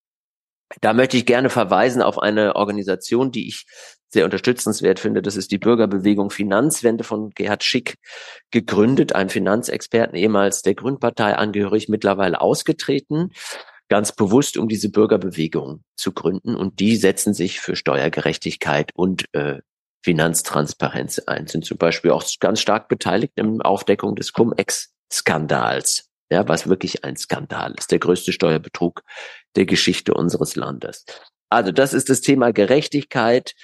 Da 0.80 0.92
möchte 0.92 1.16
ich 1.16 1.26
gerne 1.26 1.50
verweisen 1.50 2.00
auf 2.00 2.18
eine 2.18 2.56
Organisation, 2.56 3.32
die 3.32 3.48
ich 3.48 3.66
sehr 4.08 4.24
unterstützenswert 4.24 5.00
finde. 5.00 5.22
Das 5.22 5.36
ist 5.36 5.50
die 5.50 5.58
Bürgerbewegung 5.58 6.30
Finanzwende 6.30 7.04
von 7.04 7.30
Gerhard 7.30 7.64
Schick 7.64 7.96
gegründet, 8.50 9.14
ein 9.14 9.28
Finanzexperten, 9.28 10.16
ehemals 10.16 10.62
der 10.62 10.74
Gründpartei 10.74 11.36
angehörig, 11.36 11.88
mittlerweile 11.88 12.40
ausgetreten, 12.40 13.30
ganz 13.88 14.12
bewusst, 14.12 14.56
um 14.56 14.68
diese 14.68 14.90
Bürgerbewegung 14.90 15.82
zu 15.96 16.12
gründen. 16.12 16.56
Und 16.56 16.80
die 16.80 16.96
setzen 16.96 17.34
sich 17.34 17.60
für 17.60 17.76
Steuergerechtigkeit 17.76 18.90
und 18.94 19.26
äh, 19.32 19.60
Finanztransparenz 20.02 21.20
ein, 21.20 21.46
sind 21.46 21.64
zum 21.64 21.76
Beispiel 21.76 22.10
auch 22.10 22.24
ganz 22.40 22.60
stark 22.60 22.88
beteiligt 22.88 23.34
der 23.36 23.46
Aufdeckung 23.62 24.16
des 24.16 24.32
Cum-Ex-Skandals. 24.32 26.09
Ja, 26.30 26.46
was 26.48 26.68
wirklich 26.68 27.04
ein 27.04 27.16
Skandal 27.16 27.74
ist, 27.76 27.90
der 27.90 27.98
größte 27.98 28.32
Steuerbetrug 28.32 29.02
der 29.56 29.66
Geschichte 29.66 30.14
unseres 30.14 30.54
Landes. 30.54 31.04
Also 31.48 31.72
das 31.72 31.92
ist 31.92 32.08
das 32.08 32.20
Thema 32.20 32.52
Gerechtigkeit, 32.52 33.54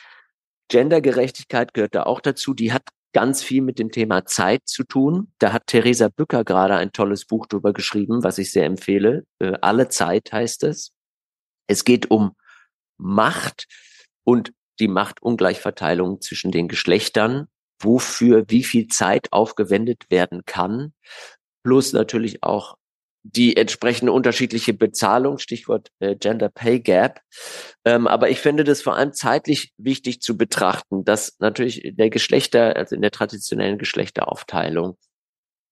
Gendergerechtigkeit 0.69 1.75
gehört 1.75 1.95
da 1.95 2.05
auch 2.05 2.21
dazu. 2.21 2.55
Die 2.55 2.73
hat 2.73 2.83
ganz 3.13 3.43
viel 3.43 3.63
mit 3.63 3.79
dem 3.79 3.91
Thema 3.91 4.27
Zeit 4.27 4.63
zu 4.67 4.85
tun. 4.85 5.33
Da 5.39 5.53
hat 5.53 5.69
Theresa 5.69 6.09
Bücker 6.09 6.45
gerade 6.45 6.77
ein 6.77 6.93
tolles 6.93 7.25
Buch 7.25 7.47
drüber 7.47 7.73
geschrieben, 7.73 8.23
was 8.23 8.39
ich 8.39 8.53
sehr 8.53 8.67
empfehle. 8.67 9.25
Äh, 9.39 9.55
Alle 9.63 9.89
Zeit 9.89 10.33
heißt 10.33 10.65
es. 10.65 10.93
Es 11.67 11.85
geht 11.85 12.11
um 12.11 12.33
Macht 12.99 13.67
und 14.25 14.53
die 14.81 14.89
Machtungleichverteilung 14.89 16.21
zwischen 16.21 16.51
den 16.51 16.69
Geschlechtern, 16.69 17.47
wofür 17.81 18.45
wie 18.49 18.65
viel 18.65 18.89
Zeit 18.89 19.33
aufgewendet 19.33 20.05
werden 20.11 20.45
kann, 20.45 20.93
plus 21.67 21.93
natürlich 21.93 22.45
auch 22.45 22.77
die 23.25 23.57
entsprechende 23.57 24.13
unterschiedliche 24.13 24.73
Bezahlung, 24.73 25.39
Stichwort 25.39 25.91
äh, 25.99 26.15
Gender 26.15 26.49
Pay 26.49 26.79
Gap. 26.79 27.23
Ähm, 27.85 28.07
aber 28.07 28.31
ich 28.31 28.39
finde 28.39 28.63
das 28.63 28.83
vor 28.83 28.95
allem 28.95 29.13
zeitlich 29.13 29.73
wichtig 29.77 30.21
zu 30.21 30.37
betrachten, 30.37 31.05
dass 31.05 31.35
natürlich 31.41 31.85
in 31.85 31.97
der 31.97 32.09
Geschlechter, 32.09 32.77
also 32.77 32.95
in 32.95 33.03
der 33.03 33.11
traditionellen 33.11 33.79
Geschlechteraufteilung, 33.79 34.97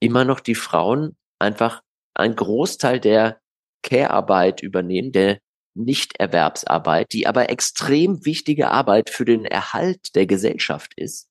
immer 0.00 0.24
noch 0.24 0.40
die 0.40 0.56
Frauen 0.56 1.16
einfach 1.38 1.80
einen 2.14 2.34
Großteil 2.34 2.98
der 2.98 3.38
Care-Arbeit 3.84 4.64
übernehmen, 4.64 5.12
der 5.12 5.38
Nichterwerbsarbeit, 5.74 7.12
die 7.12 7.28
aber 7.28 7.50
extrem 7.50 8.24
wichtige 8.26 8.72
Arbeit 8.72 9.10
für 9.10 9.24
den 9.24 9.44
Erhalt 9.44 10.16
der 10.16 10.26
Gesellschaft 10.26 10.92
ist. 10.96 11.30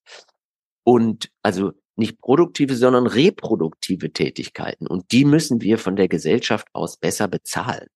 Und 0.84 1.30
also 1.42 1.74
nicht 1.96 2.20
produktive, 2.20 2.76
sondern 2.76 3.08
reproduktive 3.08 4.12
Tätigkeiten. 4.12 4.88
Und 4.88 5.12
die 5.12 5.26
müssen 5.26 5.62
wir 5.62 5.78
von 5.78 5.96
der 5.96 6.08
Gesellschaft 6.08 6.68
aus 6.74 6.98
besser 6.98 7.28
bezahlen. 7.28 7.88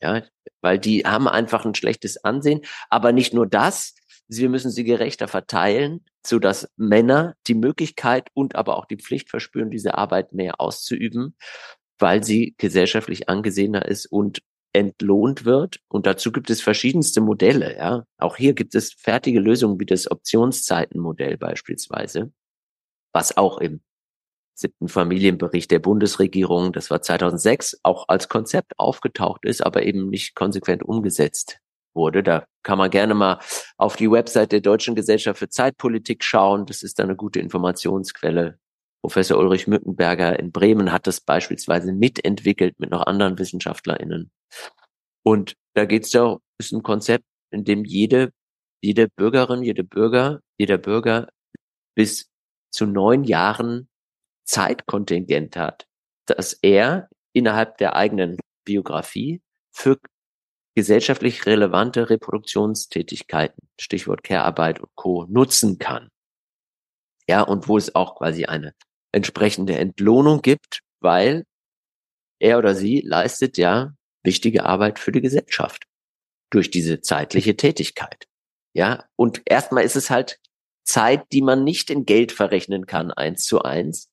Ja, 0.00 0.22
weil 0.60 0.78
die 0.78 1.04
haben 1.04 1.26
einfach 1.26 1.64
ein 1.64 1.74
schlechtes 1.74 2.22
Ansehen. 2.24 2.60
Aber 2.88 3.12
nicht 3.12 3.34
nur 3.34 3.46
das. 3.46 3.94
wir 4.28 4.50
müssen 4.50 4.70
sie 4.70 4.84
gerechter 4.84 5.26
verteilen, 5.26 6.04
so 6.24 6.38
dass 6.38 6.68
Männer 6.76 7.34
die 7.46 7.54
Möglichkeit 7.54 8.28
und 8.34 8.56
aber 8.56 8.76
auch 8.76 8.84
die 8.84 8.98
Pflicht 8.98 9.30
verspüren, 9.30 9.70
diese 9.70 9.96
Arbeit 9.96 10.34
mehr 10.34 10.60
auszuüben, 10.60 11.34
weil 11.98 12.22
sie 12.22 12.54
gesellschaftlich 12.58 13.28
angesehener 13.30 13.86
ist 13.86 14.06
und 14.06 14.42
entlohnt 14.78 15.44
wird. 15.44 15.80
Und 15.88 16.06
dazu 16.06 16.32
gibt 16.32 16.50
es 16.50 16.62
verschiedenste 16.62 17.20
Modelle. 17.20 17.76
Ja, 17.76 18.04
auch 18.18 18.36
hier 18.36 18.54
gibt 18.54 18.74
es 18.74 18.92
fertige 18.92 19.40
Lösungen 19.40 19.78
wie 19.80 19.86
das 19.86 20.10
Optionszeitenmodell 20.10 21.36
beispielsweise, 21.36 22.32
was 23.12 23.36
auch 23.36 23.58
im 23.58 23.80
siebten 24.54 24.88
Familienbericht 24.88 25.70
der 25.70 25.78
Bundesregierung, 25.78 26.72
das 26.72 26.90
war 26.90 27.00
2006, 27.00 27.80
auch 27.82 28.06
als 28.08 28.28
Konzept 28.28 28.72
aufgetaucht 28.78 29.44
ist, 29.44 29.64
aber 29.64 29.84
eben 29.84 30.08
nicht 30.08 30.34
konsequent 30.34 30.82
umgesetzt 30.82 31.60
wurde. 31.94 32.22
Da 32.22 32.46
kann 32.62 32.78
man 32.78 32.90
gerne 32.90 33.14
mal 33.14 33.40
auf 33.76 33.96
die 33.96 34.10
Website 34.10 34.52
der 34.52 34.60
Deutschen 34.60 34.94
Gesellschaft 34.94 35.38
für 35.38 35.48
Zeitpolitik 35.48 36.24
schauen. 36.24 36.66
Das 36.66 36.82
ist 36.82 37.00
eine 37.00 37.16
gute 37.16 37.40
Informationsquelle. 37.40 38.58
Professor 39.00 39.38
Ulrich 39.38 39.68
Mückenberger 39.68 40.38
in 40.38 40.50
Bremen 40.50 40.92
hat 40.92 41.06
das 41.06 41.20
beispielsweise 41.20 41.92
mitentwickelt 41.92 42.80
mit 42.80 42.90
noch 42.90 43.06
anderen 43.06 43.38
WissenschaftlerInnen. 43.38 44.30
Und 45.28 45.56
da 45.74 45.84
geht 45.84 46.04
es 46.04 46.12
ja, 46.14 46.38
ist 46.56 46.72
ein 46.72 46.82
Konzept, 46.82 47.26
in 47.50 47.62
dem 47.62 47.84
jede, 47.84 48.32
jede 48.80 49.08
Bürgerin, 49.08 49.62
jede 49.62 49.84
Bürger, 49.84 50.40
jeder 50.56 50.78
Bürger 50.78 51.28
bis 51.94 52.30
zu 52.70 52.86
neun 52.86 53.24
Jahren 53.24 53.90
Zeitkontingent 54.46 55.54
hat, 55.54 55.86
dass 56.24 56.54
er 56.62 57.10
innerhalb 57.34 57.76
der 57.76 57.94
eigenen 57.94 58.38
Biografie 58.64 59.42
für 59.70 59.98
gesellschaftlich 60.74 61.44
relevante 61.44 62.08
Reproduktionstätigkeiten, 62.08 63.68
Stichwort 63.78 64.22
Care-Arbeit 64.22 64.80
und 64.80 64.88
Co. 64.94 65.26
nutzen 65.28 65.78
kann. 65.78 66.08
Ja, 67.28 67.42
und 67.42 67.68
wo 67.68 67.76
es 67.76 67.94
auch 67.94 68.16
quasi 68.16 68.46
eine 68.46 68.72
entsprechende 69.12 69.76
Entlohnung 69.76 70.40
gibt, 70.40 70.80
weil 71.00 71.44
er 72.38 72.56
oder 72.56 72.74
sie 72.74 73.02
leistet 73.02 73.58
ja 73.58 73.92
wichtige 74.22 74.64
Arbeit 74.64 74.98
für 74.98 75.12
die 75.12 75.20
Gesellschaft 75.20 75.84
durch 76.50 76.70
diese 76.70 77.00
zeitliche 77.00 77.56
Tätigkeit. 77.56 78.26
Ja, 78.74 79.04
und 79.16 79.42
erstmal 79.44 79.84
ist 79.84 79.96
es 79.96 80.10
halt 80.10 80.38
Zeit, 80.84 81.24
die 81.32 81.42
man 81.42 81.64
nicht 81.64 81.90
in 81.90 82.06
Geld 82.06 82.32
verrechnen 82.32 82.86
kann, 82.86 83.10
eins 83.10 83.44
zu 83.44 83.62
eins. 83.62 84.10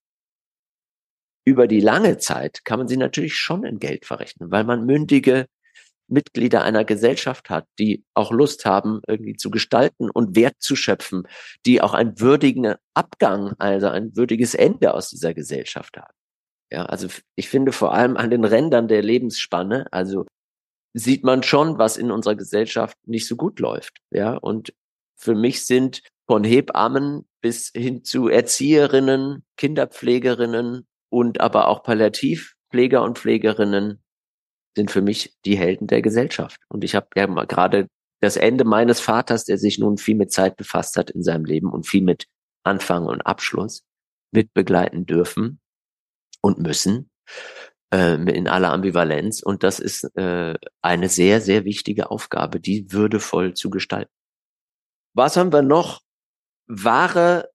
Über 1.46 1.68
die 1.68 1.80
lange 1.80 2.18
Zeit 2.18 2.66
kann 2.66 2.80
man 2.80 2.88
sie 2.88 2.98
natürlich 2.98 3.36
schon 3.36 3.64
in 3.64 3.80
Geld 3.80 4.06
verrechnen, 4.06 4.52
weil 4.52 4.64
man 4.64 4.86
mündige 4.86 5.46
Mitglieder 6.08 6.64
einer 6.64 6.86
Gesellschaft 6.86 7.50
hat, 7.50 7.68
die 7.80 8.04
auch 8.14 8.32
Lust 8.32 8.66
haben, 8.66 9.02
irgendwie 9.08 9.36
zu 9.36 9.50
gestalten 9.50 10.10
und 10.10 10.36
Wert 10.36 10.56
zu 10.60 10.76
schöpfen, 10.76 11.28
die 11.66 11.82
auch 11.82 11.94
einen 11.94 12.20
würdigen 12.20 12.76
Abgang, 12.94 13.54
also 13.58 13.88
ein 13.88 14.16
würdiges 14.16 14.54
Ende 14.54 14.94
aus 14.94 15.10
dieser 15.10 15.34
Gesellschaft 15.34 15.98
haben. 15.98 16.14
Ja, 16.72 16.86
also 16.86 17.08
ich 17.36 17.50
finde 17.50 17.72
vor 17.72 17.94
allem 17.94 18.18
an 18.18 18.30
den 18.30 18.44
Rändern 18.44 18.88
der 18.88 19.04
Lebensspanne, 19.04 19.88
also 19.92 20.26
sieht 20.94 21.24
man 21.24 21.44
schon, 21.44 21.78
was 21.78 21.98
in 21.98 22.12
unserer 22.12 22.36
Gesellschaft 22.36 22.98
nicht 23.06 23.28
so 23.28 23.36
gut 23.36 23.60
läuft. 23.60 24.00
Ja, 24.12 24.36
und 24.36 24.74
für 25.16 25.36
mich 25.36 25.66
sind 25.66 26.02
von 26.28 26.44
Hebammen 26.44 27.28
bis 27.42 27.72
hin 27.76 28.04
zu 28.04 28.30
Erzieherinnen, 28.30 29.44
Kinderpflegerinnen 29.58 30.88
und 31.10 31.42
aber 31.42 31.68
auch 31.68 31.84
Palliativpfleger 31.84 33.04
und 33.04 33.20
Pflegerinnen 33.20 34.02
sind 34.76 34.92
für 34.92 35.02
mich 35.02 35.36
die 35.46 35.58
Helden 35.58 35.88
der 35.88 36.02
Gesellschaft. 36.02 36.60
Und 36.70 36.84
ich 36.84 36.96
habe 36.96 37.08
ja 37.16 37.28
mal 37.28 37.46
gerade 37.46 37.88
das 38.22 38.38
Ende 38.38 38.64
meines 38.64 39.00
Vaters, 39.00 39.46
der 39.46 39.58
sich 39.58 39.78
nun 39.78 39.98
viel 39.98 40.16
mit 40.16 40.32
Zeit 40.32 40.58
befasst 40.58 40.98
hat 40.98 41.12
in 41.12 41.24
seinem 41.24 41.46
Leben 41.46 41.72
und 41.72 41.86
viel 41.88 42.02
mit 42.02 42.26
Anfang 42.64 43.06
und 43.06 43.22
Abschluss 43.22 43.84
mitbegleiten 44.32 45.06
dürfen 45.06 45.60
und 46.46 46.60
müssen 46.60 47.10
äh, 47.92 48.14
in 48.14 48.48
aller 48.48 48.72
Ambivalenz. 48.72 49.42
Und 49.42 49.64
das 49.64 49.80
ist 49.80 50.04
äh, 50.16 50.54
eine 50.84 51.10
sehr, 51.10 51.42
sehr 51.42 51.66
wichtige 51.66 52.12
Aufgabe, 52.12 52.60
die 52.60 52.92
würdevoll 52.92 53.56
zu 53.56 53.72
gestalten. 53.72 54.12
Was 55.16 55.38
haben 55.38 55.52
wir 55.52 55.64
noch? 55.64 56.02
Wahre 56.68 57.50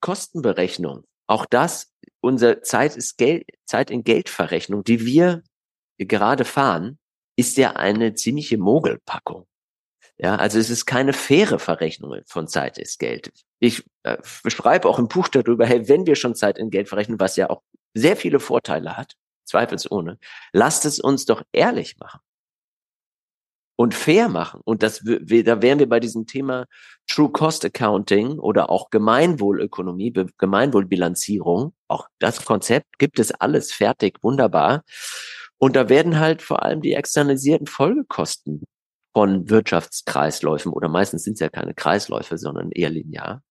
Kostenberechnung. 0.00 1.04
Auch 1.26 1.44
das, 1.44 1.92
unsere 2.20 2.60
Zeit 2.62 2.96
ist 2.96 3.18
Geld, 3.18 3.48
Zeit 3.64 3.90
in 3.90 4.04
Geldverrechnung, 4.04 4.84
die 4.84 5.04
wir 5.04 5.42
gerade 5.98 6.44
fahren, 6.44 6.98
ist 7.36 7.56
ja 7.56 7.72
eine 7.72 8.14
ziemliche 8.14 8.58
Mogelpackung. 8.58 9.46
Ja, 10.18 10.36
also 10.36 10.58
es 10.58 10.70
ist 10.70 10.86
keine 10.86 11.12
faire 11.12 11.58
Verrechnung 11.58 12.20
von 12.26 12.46
Zeit 12.46 12.78
ist 12.78 12.98
Geld. 12.98 13.32
Ich 13.58 13.84
äh, 14.04 14.16
beschreibe 14.42 14.88
auch 14.88 14.98
im 14.98 15.08
Buch 15.08 15.28
darüber, 15.28 15.66
hey, 15.66 15.88
wenn 15.88 16.06
wir 16.06 16.14
schon 16.14 16.34
Zeit 16.34 16.58
in 16.58 16.70
Geld 16.70 16.88
verrechnen, 16.88 17.18
was 17.18 17.36
ja 17.36 17.50
auch 17.50 17.62
sehr 17.96 18.16
viele 18.16 18.40
Vorteile 18.40 18.96
hat, 18.96 19.14
zweifelsohne, 19.44 20.18
lasst 20.52 20.84
es 20.84 21.00
uns 21.00 21.24
doch 21.24 21.42
ehrlich 21.52 21.96
machen 21.98 22.20
und 23.76 23.94
fair 23.94 24.28
machen. 24.28 24.60
Und 24.64 24.82
das, 24.82 25.02
da 25.04 25.62
wären 25.62 25.78
wir 25.78 25.88
bei 25.88 26.00
diesem 26.00 26.26
Thema 26.26 26.66
True 27.08 27.30
Cost 27.30 27.64
Accounting 27.64 28.38
oder 28.38 28.70
auch 28.70 28.90
Gemeinwohlökonomie, 28.90 30.12
Gemeinwohlbilanzierung. 30.38 31.74
Auch 31.86 32.08
das 32.18 32.44
Konzept 32.44 32.98
gibt 32.98 33.18
es 33.18 33.32
alles 33.32 33.72
fertig, 33.72 34.22
wunderbar. 34.22 34.82
Und 35.58 35.76
da 35.76 35.88
werden 35.88 36.18
halt 36.18 36.42
vor 36.42 36.62
allem 36.62 36.80
die 36.80 36.94
externalisierten 36.94 37.66
Folgekosten 37.66 38.64
von 39.14 39.48
Wirtschaftskreisläufen 39.48 40.72
oder 40.72 40.88
meistens 40.88 41.24
sind 41.24 41.34
es 41.34 41.40
ja 41.40 41.48
keine 41.48 41.74
Kreisläufe, 41.74 42.36
sondern 42.36 42.70
eher 42.70 42.90
linear, 42.90 43.42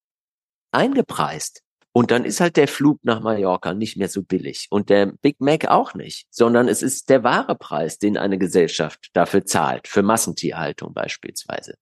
eingepreist. 0.71 1.64
Und 1.95 2.11
dann 2.11 2.25
ist 2.25 2.41
halt 2.41 2.57
der 2.57 2.67
Flug 2.67 2.99
nach 3.03 3.21
Mallorca 3.21 3.73
nicht 3.73 3.95
mehr 3.95 4.09
so 4.09 4.21
billig 4.21 4.67
und 4.69 4.89
der 4.89 5.13
Big 5.21 5.39
Mac 5.39 5.67
auch 5.67 5.93
nicht, 5.93 6.27
sondern 6.29 6.67
es 6.67 6.81
ist 6.81 7.09
der 7.09 7.23
wahre 7.23 7.55
Preis, 7.55 7.99
den 7.99 8.17
eine 8.17 8.37
Gesellschaft 8.37 9.11
dafür 9.13 9.45
zahlt, 9.45 9.87
für 9.87 10.03
Massentierhaltung 10.03 10.93
beispielsweise. 10.93 11.75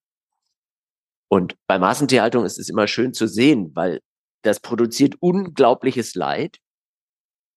Und 1.28 1.56
bei 1.66 1.80
Massentierhaltung 1.80 2.44
ist 2.44 2.58
es 2.58 2.68
immer 2.68 2.86
schön 2.86 3.12
zu 3.12 3.26
sehen, 3.26 3.72
weil 3.74 4.00
das 4.42 4.60
produziert 4.60 5.16
unglaubliches 5.20 6.14
Leid 6.14 6.58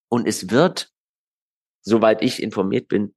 und 0.09 0.27
es 0.27 0.49
wird 0.49 0.91
soweit 1.87 2.21
ich 2.21 2.43
informiert 2.43 2.89
bin, 2.89 3.15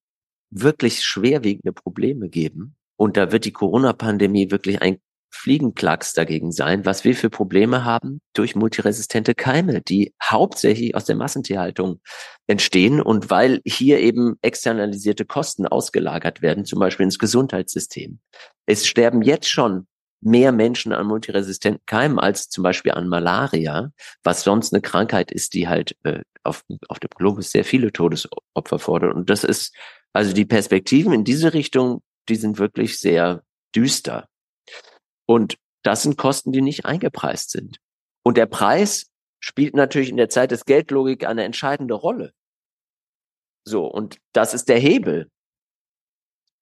wirklich 0.50 1.03
schwerwiegende 1.03 1.72
Probleme 1.72 2.29
geben. 2.29 2.76
Und 2.96 3.16
da 3.16 3.33
wird 3.33 3.44
die 3.44 3.53
Corona-Pandemie 3.53 4.50
wirklich 4.50 4.81
ein 4.81 4.98
Fliegenklacks 5.30 6.12
dagegen 6.12 6.52
sein, 6.52 6.84
was 6.84 7.04
wir 7.04 7.14
für 7.14 7.30
Probleme 7.30 7.84
haben 7.84 8.20
durch 8.34 8.56
multiresistente 8.56 9.34
Keime, 9.34 9.80
die 9.80 10.12
hauptsächlich 10.22 10.94
aus 10.94 11.04
der 11.04 11.16
Massentierhaltung 11.16 12.00
entstehen 12.46 13.00
und 13.00 13.30
weil 13.30 13.60
hier 13.64 14.00
eben 14.00 14.36
externalisierte 14.42 15.24
Kosten 15.24 15.66
ausgelagert 15.66 16.42
werden, 16.42 16.64
zum 16.64 16.80
Beispiel 16.80 17.04
ins 17.04 17.18
Gesundheitssystem. 17.18 18.18
Es 18.66 18.86
sterben 18.86 19.22
jetzt 19.22 19.48
schon 19.48 19.86
mehr 20.20 20.52
Menschen 20.52 20.92
an 20.92 21.06
multiresistenten 21.06 21.82
Keimen 21.86 22.18
als 22.18 22.48
zum 22.48 22.62
Beispiel 22.62 22.92
an 22.92 23.08
Malaria, 23.08 23.92
was 24.22 24.42
sonst 24.42 24.72
eine 24.72 24.82
Krankheit 24.82 25.32
ist, 25.32 25.54
die 25.54 25.68
halt 25.68 25.96
äh, 26.04 26.20
auf, 26.42 26.64
auf 26.88 26.98
dem 26.98 27.10
Globus 27.14 27.50
sehr 27.50 27.64
viele 27.64 27.92
Todesopfer 27.92 28.78
fordert. 28.78 29.14
Und 29.14 29.30
das 29.30 29.44
ist, 29.44 29.74
also 30.12 30.32
die 30.32 30.44
Perspektiven 30.44 31.12
in 31.12 31.24
diese 31.24 31.54
Richtung, 31.54 32.02
die 32.28 32.36
sind 32.36 32.58
wirklich 32.58 32.98
sehr 32.98 33.42
düster. 33.74 34.28
Und 35.30 35.58
das 35.84 36.02
sind 36.02 36.18
Kosten, 36.18 36.50
die 36.50 36.60
nicht 36.60 36.86
eingepreist 36.86 37.52
sind. 37.52 37.78
Und 38.24 38.36
der 38.36 38.46
Preis 38.46 39.12
spielt 39.38 39.76
natürlich 39.76 40.08
in 40.08 40.16
der 40.16 40.28
Zeit 40.28 40.50
des 40.50 40.64
Geldlogik 40.64 41.24
eine 41.24 41.44
entscheidende 41.44 41.94
Rolle. 41.94 42.32
So, 43.64 43.86
und 43.86 44.18
das 44.32 44.54
ist 44.54 44.68
der 44.68 44.80
Hebel. 44.80 45.30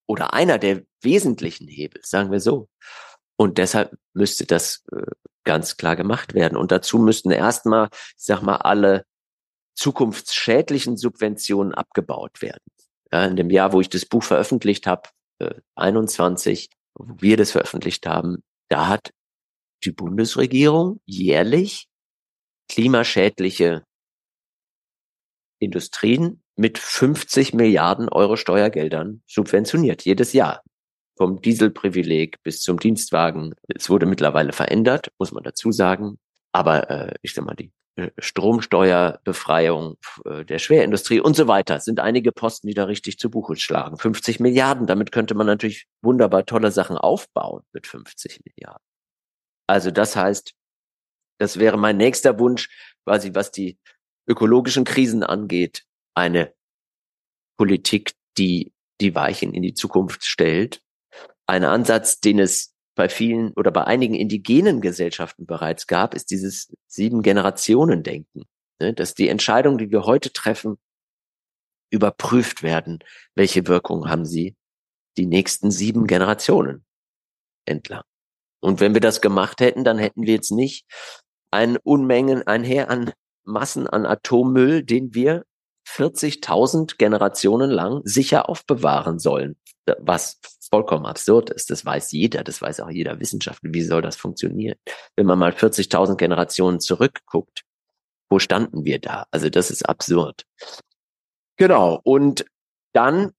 Oder 0.07 0.35
einer 0.35 0.59
der 0.59 0.83
wesentlichen 1.01 1.67
Hebel, 1.67 2.03
sagen 2.05 2.31
wir 2.31 2.41
so. 2.41 2.69
Und 3.37 3.57
deshalb 3.57 3.97
müsste 4.13 4.45
das 4.45 4.85
äh, 4.93 5.13
ganz 5.45 5.79
klar 5.79 5.97
gemacht 5.97 6.35
werden. 6.35 6.59
Und 6.59 6.71
dazu 6.71 6.99
müssten 6.99 7.31
erstmal, 7.31 7.89
ich 8.19 8.25
sag 8.25 8.43
mal, 8.43 8.57
alle 8.57 9.07
zukunftsschädlichen 9.77 10.99
Subventionen 10.99 11.73
abgebaut 11.73 12.43
werden. 12.43 12.65
Ja, 13.11 13.25
in 13.25 13.37
dem 13.37 13.49
Jahr, 13.49 13.73
wo 13.73 13.81
ich 13.81 13.89
das 13.89 14.05
Buch 14.05 14.25
veröffentlicht 14.25 14.87
habe, 14.87 15.09
äh, 15.39 15.55
21, 15.75 16.69
wo 16.93 17.15
wir 17.19 17.39
das 17.39 17.53
veröffentlicht 17.53 18.07
haben, 18.07 18.43
da 18.69 18.89
hat 18.89 19.11
die 19.85 19.93
Bundesregierung 19.93 21.01
jährlich 21.05 21.87
klimaschädliche 22.69 23.85
Industrien 25.59 26.43
mit 26.57 26.79
50 26.79 27.55
Milliarden 27.55 28.09
Euro 28.09 28.37
Steuergeldern 28.37 29.23
subventioniert, 29.27 30.05
jedes 30.05 30.33
Jahr 30.33 30.63
vom 31.17 31.41
Dieselprivileg 31.41 32.43
bis 32.43 32.61
zum 32.61 32.79
Dienstwagen. 32.79 33.55
Es 33.67 33.91
wurde 33.91 34.07
mittlerweile 34.07 34.53
verändert, 34.53 35.11
muss 35.19 35.33
man 35.33 35.43
dazu 35.43 35.73
sagen. 35.73 36.19
Aber 36.53 36.91
äh, 36.91 37.15
ich 37.23 37.35
sag 37.35 37.45
mal, 37.45 37.55
die 37.55 37.73
Stromsteuerbefreiung 38.19 39.97
äh, 40.25 40.45
der 40.45 40.59
Schwerindustrie 40.59 41.21
und 41.21 41.35
so 41.35 41.49
weiter 41.49 41.81
sind 41.81 42.01
einige 42.01 42.33
Posten, 42.33 42.69
die 42.69 42.75
da 42.75 42.85
richtig 42.85 43.19
zu 43.19 43.31
Buche 43.31 43.57
schlagen. 43.57 43.99
50 43.99 44.41
Milliarden, 44.41 44.87
damit 44.87 45.13
könnte 45.13 45.35
man 45.35 45.47
natürlich 45.47 45.87
wunderbar 46.03 46.47
tolle 46.47 46.71
Sachen 46.71 46.97
aufbauen 46.97 47.63
mit 47.73 47.87
50 47.87 48.41
Milliarden. 48.45 48.85
Also 49.67 49.91
das 49.91 50.17
heißt, 50.17 50.55
das 51.39 51.59
wäre 51.59 51.77
mein 51.77 51.97
nächster 51.97 52.39
Wunsch, 52.39 52.69
quasi 53.05 53.35
was 53.35 53.51
die 53.51 53.79
ökologischen 54.29 54.85
Krisen 54.85 55.23
angeht, 55.23 55.85
eine 56.15 56.55
Politik, 57.57 58.13
die 58.37 58.73
die 59.01 59.15
Weichen 59.15 59.55
in 59.55 59.63
die 59.63 59.75
Zukunft 59.75 60.25
stellt. 60.25 60.83
Ein 61.47 61.65
Ansatz, 61.65 62.21
den 62.21 62.39
es 62.39 62.75
bei 62.99 63.09
vielen 63.09 63.53
oder 63.53 63.71
bei 63.71 63.85
einigen 63.85 64.15
indigenen 64.15 64.81
Gesellschaften 64.81 65.47
bereits 65.47 65.87
gab, 65.87 66.15
ist 66.15 66.33
dieses 66.33 66.75
Sieben-Generationen-Denken. 66.89 68.43
Ne? 68.81 68.93
Dass 68.93 69.15
die 69.15 69.29
Entscheidungen, 69.29 69.79
die 69.79 69.93
wir 69.93 70.03
heute 70.03 70.33
treffen, 70.33 70.79
überprüft 71.91 72.65
werden. 72.65 72.99
Welche 73.37 73.69
Wirkung 73.69 74.09
haben 74.11 74.25
sie 74.25 74.57
die 75.17 75.27
nächsten 75.27 75.71
sieben 75.71 76.09
Generationen 76.09 76.85
entlang? 77.67 78.03
Und 78.61 78.81
wenn 78.81 78.95
wir 78.95 79.01
das 79.01 79.21
gemacht 79.21 79.61
hätten, 79.61 79.85
dann 79.85 79.99
hätten 79.99 80.23
wir 80.23 80.35
jetzt 80.35 80.51
nicht 80.51 80.85
ein 81.53 81.77
Unmengen, 81.77 82.49
ein 82.49 82.65
Heer 82.65 82.91
an 82.91 83.13
Massen 83.45 83.87
an 83.87 84.07
Atommüll, 84.07 84.83
den 84.83 85.15
wir 85.15 85.45
40.000 85.87 86.97
Generationen 86.99 87.71
lang 87.71 88.01
sicher 88.03 88.49
aufbewahren 88.49 89.21
sollen, 89.21 89.57
was 90.01 90.41
vollkommen 90.69 91.07
absurd 91.07 91.51
ist. 91.51 91.71
Das 91.71 91.85
weiß 91.85 92.13
jeder, 92.13 92.45
das 92.45 92.61
weiß 92.61 92.81
auch 92.81 92.91
jeder 92.91 93.21
Wissenschaftler. 93.21 93.71
Wie 93.73 93.83
soll 93.83 94.03
das 94.03 94.17
funktionieren? 94.17 94.77
Wenn 95.17 95.27
man 95.27 95.39
mal 95.39 95.53
40.000 95.53 96.17
Generationen 96.17 96.81
zurückguckt, 96.81 97.65
wo 98.31 98.39
standen 98.39 98.85
wir 98.85 98.99
da? 98.99 99.27
Also 99.31 99.49
das 99.49 99.71
ist 99.71 99.89
absurd. 99.89 100.45
Genau. 101.57 102.01
Und 102.05 102.45
dann 102.93 103.33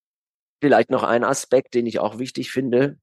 vielleicht 0.61 0.89
noch 0.89 1.03
ein 1.03 1.23
Aspekt, 1.23 1.73
den 1.73 1.85
ich 1.85 1.99
auch 1.99 2.19
wichtig 2.19 2.51
finde. 2.51 2.97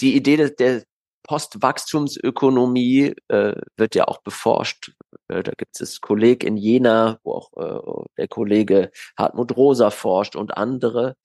Die 0.00 0.16
Idee 0.16 0.36
der, 0.36 0.50
der 0.50 0.84
Postwachstumsökonomie 1.24 3.14
äh, 3.28 3.54
wird 3.76 3.94
ja 3.94 4.06
auch 4.08 4.22
beforscht. 4.22 4.92
Äh, 5.28 5.42
da 5.42 5.52
gibt 5.56 5.80
es 5.80 6.00
Kolleg 6.00 6.44
in 6.44 6.56
Jena, 6.56 7.18
wo 7.22 7.32
auch 7.32 7.52
äh, 7.56 8.04
der 8.18 8.28
Kollege 8.28 8.90
Hartmut 9.16 9.56
Rosa 9.56 9.90
forscht 9.90 10.36
und 10.36 10.56
andere. 10.56 11.16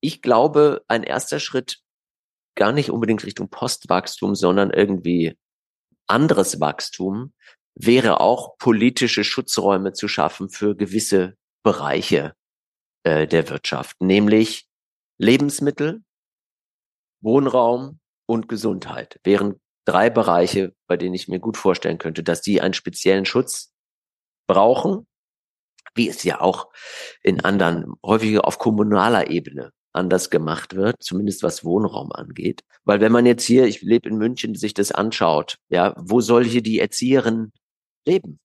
Ich 0.00 0.22
glaube, 0.22 0.82
ein 0.88 1.02
erster 1.02 1.40
Schritt 1.40 1.80
gar 2.54 2.72
nicht 2.72 2.90
unbedingt 2.90 3.24
Richtung 3.24 3.48
Postwachstum, 3.48 4.34
sondern 4.34 4.70
irgendwie 4.70 5.36
anderes 6.06 6.60
Wachstum 6.60 7.32
wäre 7.74 8.20
auch 8.20 8.58
politische 8.58 9.24
Schutzräume 9.24 9.92
zu 9.92 10.08
schaffen 10.08 10.50
für 10.50 10.74
gewisse 10.74 11.36
Bereiche 11.62 12.34
äh, 13.04 13.26
der 13.26 13.48
Wirtschaft, 13.48 14.00
nämlich 14.00 14.66
Lebensmittel, 15.18 16.02
Wohnraum, 17.22 18.00
und 18.30 18.48
Gesundheit 18.48 19.18
wären 19.24 19.60
drei 19.84 20.08
Bereiche, 20.08 20.72
bei 20.86 20.96
denen 20.96 21.14
ich 21.14 21.26
mir 21.26 21.40
gut 21.40 21.56
vorstellen 21.56 21.98
könnte, 21.98 22.22
dass 22.22 22.42
die 22.42 22.60
einen 22.60 22.74
speziellen 22.74 23.24
Schutz 23.24 23.74
brauchen, 24.46 25.08
wie 25.94 26.08
es 26.08 26.22
ja 26.22 26.40
auch 26.40 26.70
in 27.22 27.40
anderen, 27.40 27.94
häufiger 28.06 28.46
auf 28.46 28.58
kommunaler 28.58 29.30
Ebene 29.30 29.72
anders 29.92 30.30
gemacht 30.30 30.74
wird, 30.74 31.02
zumindest 31.02 31.42
was 31.42 31.64
Wohnraum 31.64 32.12
angeht. 32.12 32.62
Weil 32.84 33.00
wenn 33.00 33.12
man 33.12 33.26
jetzt 33.26 33.44
hier, 33.44 33.66
ich 33.66 33.82
lebe 33.82 34.08
in 34.08 34.16
München, 34.16 34.54
sich 34.54 34.74
das 34.74 34.92
anschaut, 34.92 35.58
ja, 35.68 35.94
wo 35.96 36.20
soll 36.20 36.44
hier 36.44 36.62
die 36.62 36.78
Erzieherin 36.78 37.52
leben? 38.06 38.38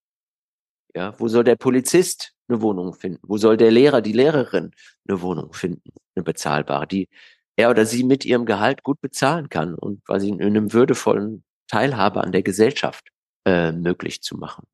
Ja, 0.96 1.14
wo 1.20 1.28
soll 1.28 1.44
der 1.44 1.56
Polizist 1.56 2.34
eine 2.48 2.62
Wohnung 2.62 2.94
finden? 2.94 3.20
Wo 3.24 3.38
soll 3.38 3.58
der 3.58 3.72
Lehrer, 3.72 4.02
die 4.02 4.14
Lehrerin 4.14 4.72
eine 5.08 5.22
Wohnung 5.22 5.54
finden, 5.54 5.92
eine 6.16 6.24
bezahlbare? 6.24 6.88
Die 6.88 7.10
er 7.58 7.70
oder 7.70 7.86
sie 7.86 8.04
mit 8.04 8.26
ihrem 8.26 8.46
Gehalt 8.46 8.84
gut 8.84 9.00
bezahlen 9.02 9.50
kann 9.50 9.76
und 9.76 10.04
quasi 10.06 10.30
in 10.30 10.42
einem 10.42 10.74
würdevollen 10.74 11.44
Teilhabe 11.68 12.22
an 12.22 12.32
der 12.32 12.44
Gesellschaft 12.44 13.10
äh, 13.46 13.72
möglich 13.72 14.22
zu 14.22 14.36
machen. 14.38 14.68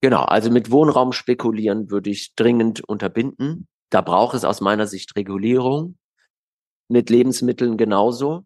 Genau, 0.00 0.22
also 0.22 0.50
mit 0.50 0.70
Wohnraum 0.70 1.12
spekulieren 1.12 1.90
würde 1.90 2.10
ich 2.10 2.34
dringend 2.34 2.82
unterbinden. 2.82 3.68
Da 3.90 4.00
braucht 4.00 4.34
es 4.34 4.44
aus 4.44 4.60
meiner 4.60 4.86
Sicht 4.86 5.14
Regulierung. 5.16 5.96
Mit 6.92 7.08
Lebensmitteln 7.08 7.78
genauso. 7.78 8.44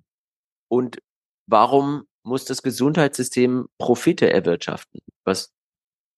Und 0.68 0.98
warum 1.48 2.04
muss 2.22 2.44
das 2.44 2.62
Gesundheitssystem 2.62 3.66
Profite 3.78 4.30
erwirtschaften? 4.30 5.00
Was 5.24 5.52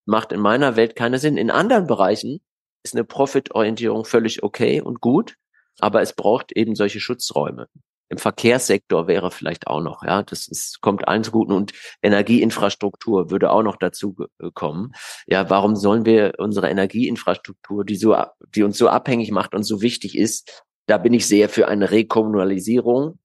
macht 0.08 0.32
in 0.32 0.40
meiner 0.40 0.74
Welt 0.74 0.96
keinen 0.96 1.20
Sinn. 1.20 1.36
In 1.36 1.50
anderen 1.50 1.86
Bereichen 1.86 2.40
ist 2.82 2.94
eine 2.94 3.04
Profitorientierung 3.04 4.04
völlig 4.04 4.42
okay 4.42 4.80
und 4.80 5.00
gut. 5.00 5.36
Aber 5.80 6.00
es 6.00 6.14
braucht 6.14 6.50
eben 6.52 6.74
solche 6.74 6.98
Schutzräume. 6.98 7.68
Im 8.08 8.16
Verkehrssektor 8.16 9.06
wäre 9.06 9.30
vielleicht 9.30 9.66
auch 9.66 9.82
noch, 9.82 10.02
ja, 10.02 10.22
das 10.22 10.48
ist, 10.48 10.80
kommt 10.80 11.06
allen 11.06 11.22
zu 11.22 11.30
guten 11.30 11.52
und 11.52 11.72
Energieinfrastruktur 12.02 13.30
würde 13.30 13.50
auch 13.50 13.62
noch 13.62 13.76
dazu 13.76 14.16
äh, 14.38 14.50
kommen. 14.54 14.92
Ja, 15.26 15.50
warum 15.50 15.76
sollen 15.76 16.06
wir 16.06 16.32
unsere 16.38 16.70
Energieinfrastruktur, 16.70 17.84
die 17.84 17.96
so, 17.96 18.16
die 18.54 18.62
uns 18.62 18.78
so 18.78 18.88
abhängig 18.88 19.30
macht 19.30 19.54
und 19.54 19.62
so 19.62 19.82
wichtig 19.82 20.16
ist, 20.16 20.64
da 20.88 20.96
bin 20.96 21.12
ich 21.12 21.28
sehr 21.28 21.48
für 21.48 21.68
eine 21.68 21.90
Rekommunalisierung 21.90 23.18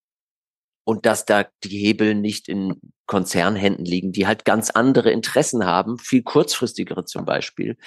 und 0.85 1.05
dass 1.05 1.25
da 1.25 1.47
die 1.63 1.77
Hebel 1.77 2.13
nicht 2.13 2.49
in 2.49 2.79
Konzernhänden 3.07 3.85
liegen, 3.85 4.11
die 4.11 4.27
halt 4.27 4.43
ganz 4.43 4.69
andere 4.69 5.11
Interessen 5.11 5.65
haben, 5.65 5.97
viel 5.97 6.23
kurzfristigere 6.23 7.05
zum 7.05 7.25
Beispiel, 7.25 7.77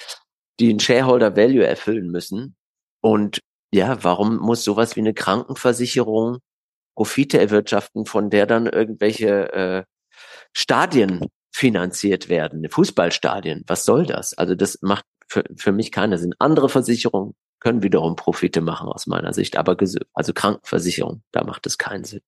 die 0.59 0.67
den 0.67 0.79
Shareholder 0.79 1.35
Value 1.35 1.65
erfüllen 1.65 2.09
müssen. 2.09 2.55
Und 3.01 3.39
ja, 3.71 4.03
warum 4.03 4.37
muss 4.37 4.63
sowas 4.63 4.95
wie 4.95 5.01
eine 5.01 5.13
Krankenversicherung 5.13 6.39
Profite 6.95 7.39
erwirtschaften, 7.39 8.07
von 8.07 8.31
der 8.31 8.47
dann 8.47 8.65
irgendwelche 8.65 9.53
äh, 9.53 9.83
Stadien 10.53 11.27
finanziert 11.53 12.29
werden, 12.29 12.67
Fußballstadien? 12.67 13.63
Was 13.67 13.85
soll 13.85 14.07
das? 14.07 14.33
Also 14.33 14.55
das 14.55 14.79
macht 14.81 15.05
für, 15.27 15.43
für 15.55 15.71
mich 15.71 15.91
keinen 15.91 16.17
Sinn. 16.17 16.33
Andere 16.39 16.69
Versicherungen 16.69 17.35
können 17.59 17.83
wiederum 17.83 18.15
Profite 18.15 18.61
machen 18.61 18.89
aus 18.89 19.07
meiner 19.07 19.33
Sicht, 19.33 19.57
aber 19.57 19.75
also 20.13 20.33
Krankenversicherung, 20.33 21.23
da 21.31 21.43
macht 21.43 21.65
es 21.65 21.77
keinen 21.77 22.03
Sinn. 22.03 22.21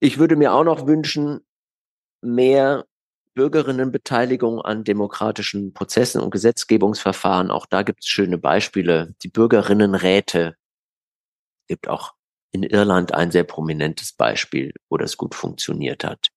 Ich 0.00 0.18
würde 0.18 0.36
mir 0.36 0.52
auch 0.52 0.64
noch 0.64 0.86
wünschen, 0.86 1.40
mehr 2.20 2.86
Bürgerinnenbeteiligung 3.34 4.60
an 4.60 4.84
demokratischen 4.84 5.72
Prozessen 5.72 6.20
und 6.20 6.30
Gesetzgebungsverfahren. 6.30 7.50
Auch 7.50 7.66
da 7.66 7.82
gibt 7.82 8.00
es 8.00 8.06
schöne 8.06 8.38
Beispiele. 8.38 9.14
Die 9.22 9.28
Bürgerinnenräte 9.28 10.56
gibt 11.66 11.88
auch 11.88 12.14
in 12.52 12.62
Irland 12.62 13.12
ein 13.12 13.32
sehr 13.32 13.44
prominentes 13.44 14.12
Beispiel, 14.12 14.72
wo 14.88 14.96
das 14.96 15.16
gut 15.16 15.34
funktioniert 15.34 16.04
hat. 16.04 16.28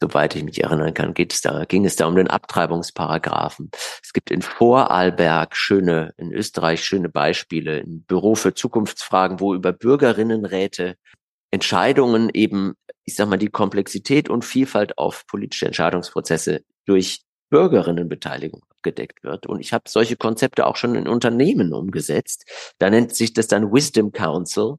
Soweit 0.00 0.34
ich 0.36 0.44
mich 0.44 0.62
erinnern 0.62 0.92
kann, 0.92 1.14
geht 1.14 1.32
es 1.32 1.40
da, 1.40 1.64
ging 1.64 1.84
es 1.84 1.96
da 1.96 2.06
um 2.06 2.16
den 2.16 2.28
Abtreibungsparagraphen. 2.28 3.70
Es 4.02 4.12
gibt 4.12 4.30
in 4.30 4.42
Vorarlberg 4.42 5.56
schöne, 5.56 6.12
in 6.16 6.32
Österreich 6.32 6.84
schöne 6.84 7.08
Beispiele, 7.08 7.78
ein 7.78 8.02
Büro 8.02 8.34
für 8.34 8.54
Zukunftsfragen, 8.54 9.40
wo 9.40 9.54
über 9.54 9.72
Bürgerinnenräte 9.72 10.96
Entscheidungen 11.50 12.30
eben, 12.34 12.74
ich 13.04 13.14
sag 13.14 13.28
mal, 13.28 13.36
die 13.36 13.48
Komplexität 13.48 14.28
und 14.28 14.44
Vielfalt 14.44 14.98
auf 14.98 15.26
politische 15.26 15.66
Entscheidungsprozesse 15.66 16.64
durch 16.84 17.22
Bürgerinnenbeteiligung 17.50 18.62
abgedeckt 18.70 19.22
wird. 19.22 19.46
Und 19.46 19.60
ich 19.60 19.72
habe 19.72 19.84
solche 19.88 20.16
Konzepte 20.16 20.66
auch 20.66 20.76
schon 20.76 20.94
in 20.96 21.08
Unternehmen 21.08 21.72
umgesetzt. 21.72 22.44
Da 22.78 22.90
nennt 22.90 23.14
sich 23.14 23.32
das 23.32 23.46
dann 23.46 23.72
Wisdom 23.72 24.12
Council, 24.12 24.76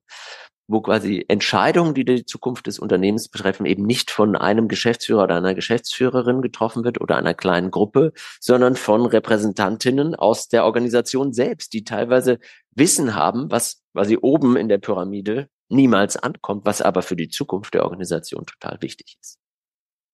wo 0.68 0.82
quasi 0.82 1.24
Entscheidungen, 1.28 1.94
die 1.94 2.06
die 2.06 2.26
Zukunft 2.26 2.68
des 2.68 2.80
Unternehmens 2.80 3.30
betreffen, 3.30 3.66
eben 3.66 3.86
nicht 3.86 4.10
von 4.10 4.36
einem 4.36 4.68
Geschäftsführer 4.68 5.24
oder 5.24 5.36
einer 5.36 5.54
Geschäftsführerin 5.54 6.42
getroffen 6.42 6.84
wird 6.84 7.00
oder 7.00 7.18
einer 7.18 7.34
kleinen 7.34 7.72
Gruppe, 7.72 8.14
sondern 8.40 8.76
von 8.76 9.06
Repräsentantinnen 9.06 10.16
aus 10.16 10.48
der 10.48 10.66
Organisation 10.66 11.34
selbst, 11.34 11.74
die 11.74 11.84
teilweise 11.84 12.40
Wissen 12.72 13.16
haben, 13.16 13.52
was 13.52 13.84
quasi 13.94 14.18
oben 14.20 14.58
in 14.58 14.68
der 14.68 14.80
Pyramide 14.80 15.50
niemals 15.70 16.18
ankommt, 16.18 16.66
was 16.66 16.82
aber 16.82 17.02
für 17.02 17.16
die 17.16 17.30
Zukunft 17.30 17.74
der 17.74 17.84
Organisation 17.84 18.46
total 18.46 18.82
wichtig 18.82 19.18
ist. 19.22 19.38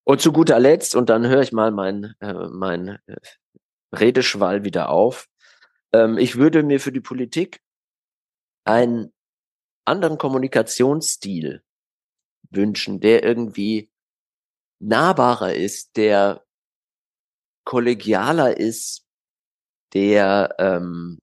Und 0.03 0.21
zu 0.21 0.31
guter 0.31 0.59
Letzt, 0.59 0.95
und 0.95 1.09
dann 1.09 1.27
höre 1.27 1.41
ich 1.41 1.51
mal 1.51 1.71
mein, 1.71 2.15
äh, 2.19 2.33
mein 2.51 2.99
äh, 3.05 3.15
Redeschwall 3.93 4.63
wieder 4.63 4.89
auf, 4.89 5.27
ähm, 5.93 6.17
ich 6.17 6.37
würde 6.37 6.63
mir 6.63 6.79
für 6.79 6.91
die 6.91 7.01
Politik 7.01 7.61
einen 8.65 9.11
anderen 9.85 10.17
Kommunikationsstil 10.17 11.63
wünschen, 12.49 12.99
der 12.99 13.23
irgendwie 13.23 13.91
nahbarer 14.79 15.53
ist, 15.53 15.95
der 15.97 16.43
kollegialer 17.65 18.57
ist, 18.57 19.05
der 19.93 20.55
ähm, 20.59 21.19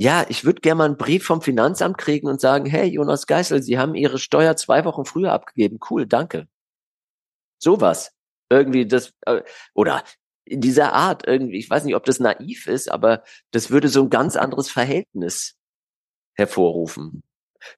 ja, 0.00 0.24
ich 0.28 0.44
würde 0.44 0.60
gerne 0.60 0.78
mal 0.78 0.84
einen 0.84 0.96
Brief 0.96 1.24
vom 1.24 1.42
Finanzamt 1.42 1.98
kriegen 1.98 2.28
und 2.28 2.40
sagen, 2.40 2.66
hey, 2.66 2.86
Jonas 2.86 3.26
Geißel, 3.26 3.62
Sie 3.62 3.78
haben 3.78 3.96
Ihre 3.96 4.18
Steuer 4.18 4.54
zwei 4.56 4.84
Wochen 4.84 5.04
früher 5.04 5.32
abgegeben. 5.32 5.80
Cool, 5.90 6.06
danke. 6.06 6.46
Sowas. 7.60 8.12
Irgendwie 8.50 8.86
das, 8.86 9.12
äh, 9.26 9.42
oder 9.74 10.04
in 10.44 10.60
dieser 10.60 10.92
Art 10.92 11.26
irgendwie, 11.26 11.58
ich 11.58 11.68
weiß 11.68 11.84
nicht, 11.84 11.96
ob 11.96 12.04
das 12.04 12.20
naiv 12.20 12.68
ist, 12.68 12.90
aber 12.90 13.24
das 13.50 13.70
würde 13.70 13.88
so 13.88 14.02
ein 14.04 14.10
ganz 14.10 14.36
anderes 14.36 14.70
Verhältnis 14.70 15.57
hervorrufen. 16.38 17.22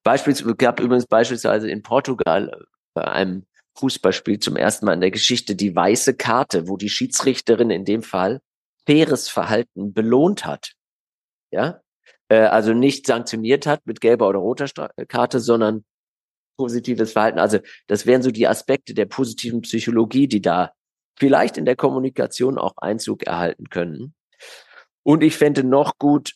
Beispielsweise, 0.02 0.54
gab 0.54 0.78
übrigens 0.78 1.06
beispielsweise 1.06 1.70
in 1.70 1.82
Portugal 1.82 2.48
äh, 2.48 2.64
bei 2.94 3.08
einem 3.08 3.46
Fußballspiel 3.78 4.38
zum 4.38 4.56
ersten 4.56 4.86
Mal 4.86 4.94
in 4.94 5.00
der 5.00 5.10
Geschichte 5.10 5.56
die 5.56 5.74
weiße 5.74 6.14
Karte, 6.14 6.68
wo 6.68 6.76
die 6.76 6.90
Schiedsrichterin 6.90 7.70
in 7.70 7.84
dem 7.84 8.02
Fall 8.02 8.40
faires 8.86 9.28
Verhalten 9.28 9.92
belohnt 9.92 10.44
hat. 10.44 10.72
Ja, 11.50 11.80
äh, 12.28 12.40
also 12.40 12.74
nicht 12.74 13.06
sanktioniert 13.06 13.66
hat 13.66 13.86
mit 13.86 14.00
gelber 14.00 14.28
oder 14.28 14.38
roter 14.38 14.66
Karte, 15.08 15.40
sondern 15.40 15.84
positives 16.56 17.12
Verhalten. 17.12 17.38
Also 17.38 17.58
das 17.86 18.06
wären 18.06 18.22
so 18.22 18.30
die 18.30 18.46
Aspekte 18.46 18.92
der 18.92 19.06
positiven 19.06 19.62
Psychologie, 19.62 20.28
die 20.28 20.42
da 20.42 20.72
vielleicht 21.18 21.56
in 21.56 21.64
der 21.64 21.76
Kommunikation 21.76 22.58
auch 22.58 22.74
Einzug 22.76 23.22
erhalten 23.24 23.70
können. 23.70 24.14
Und 25.02 25.22
ich 25.22 25.36
fände 25.36 25.64
noch 25.64 25.98
gut, 25.98 26.34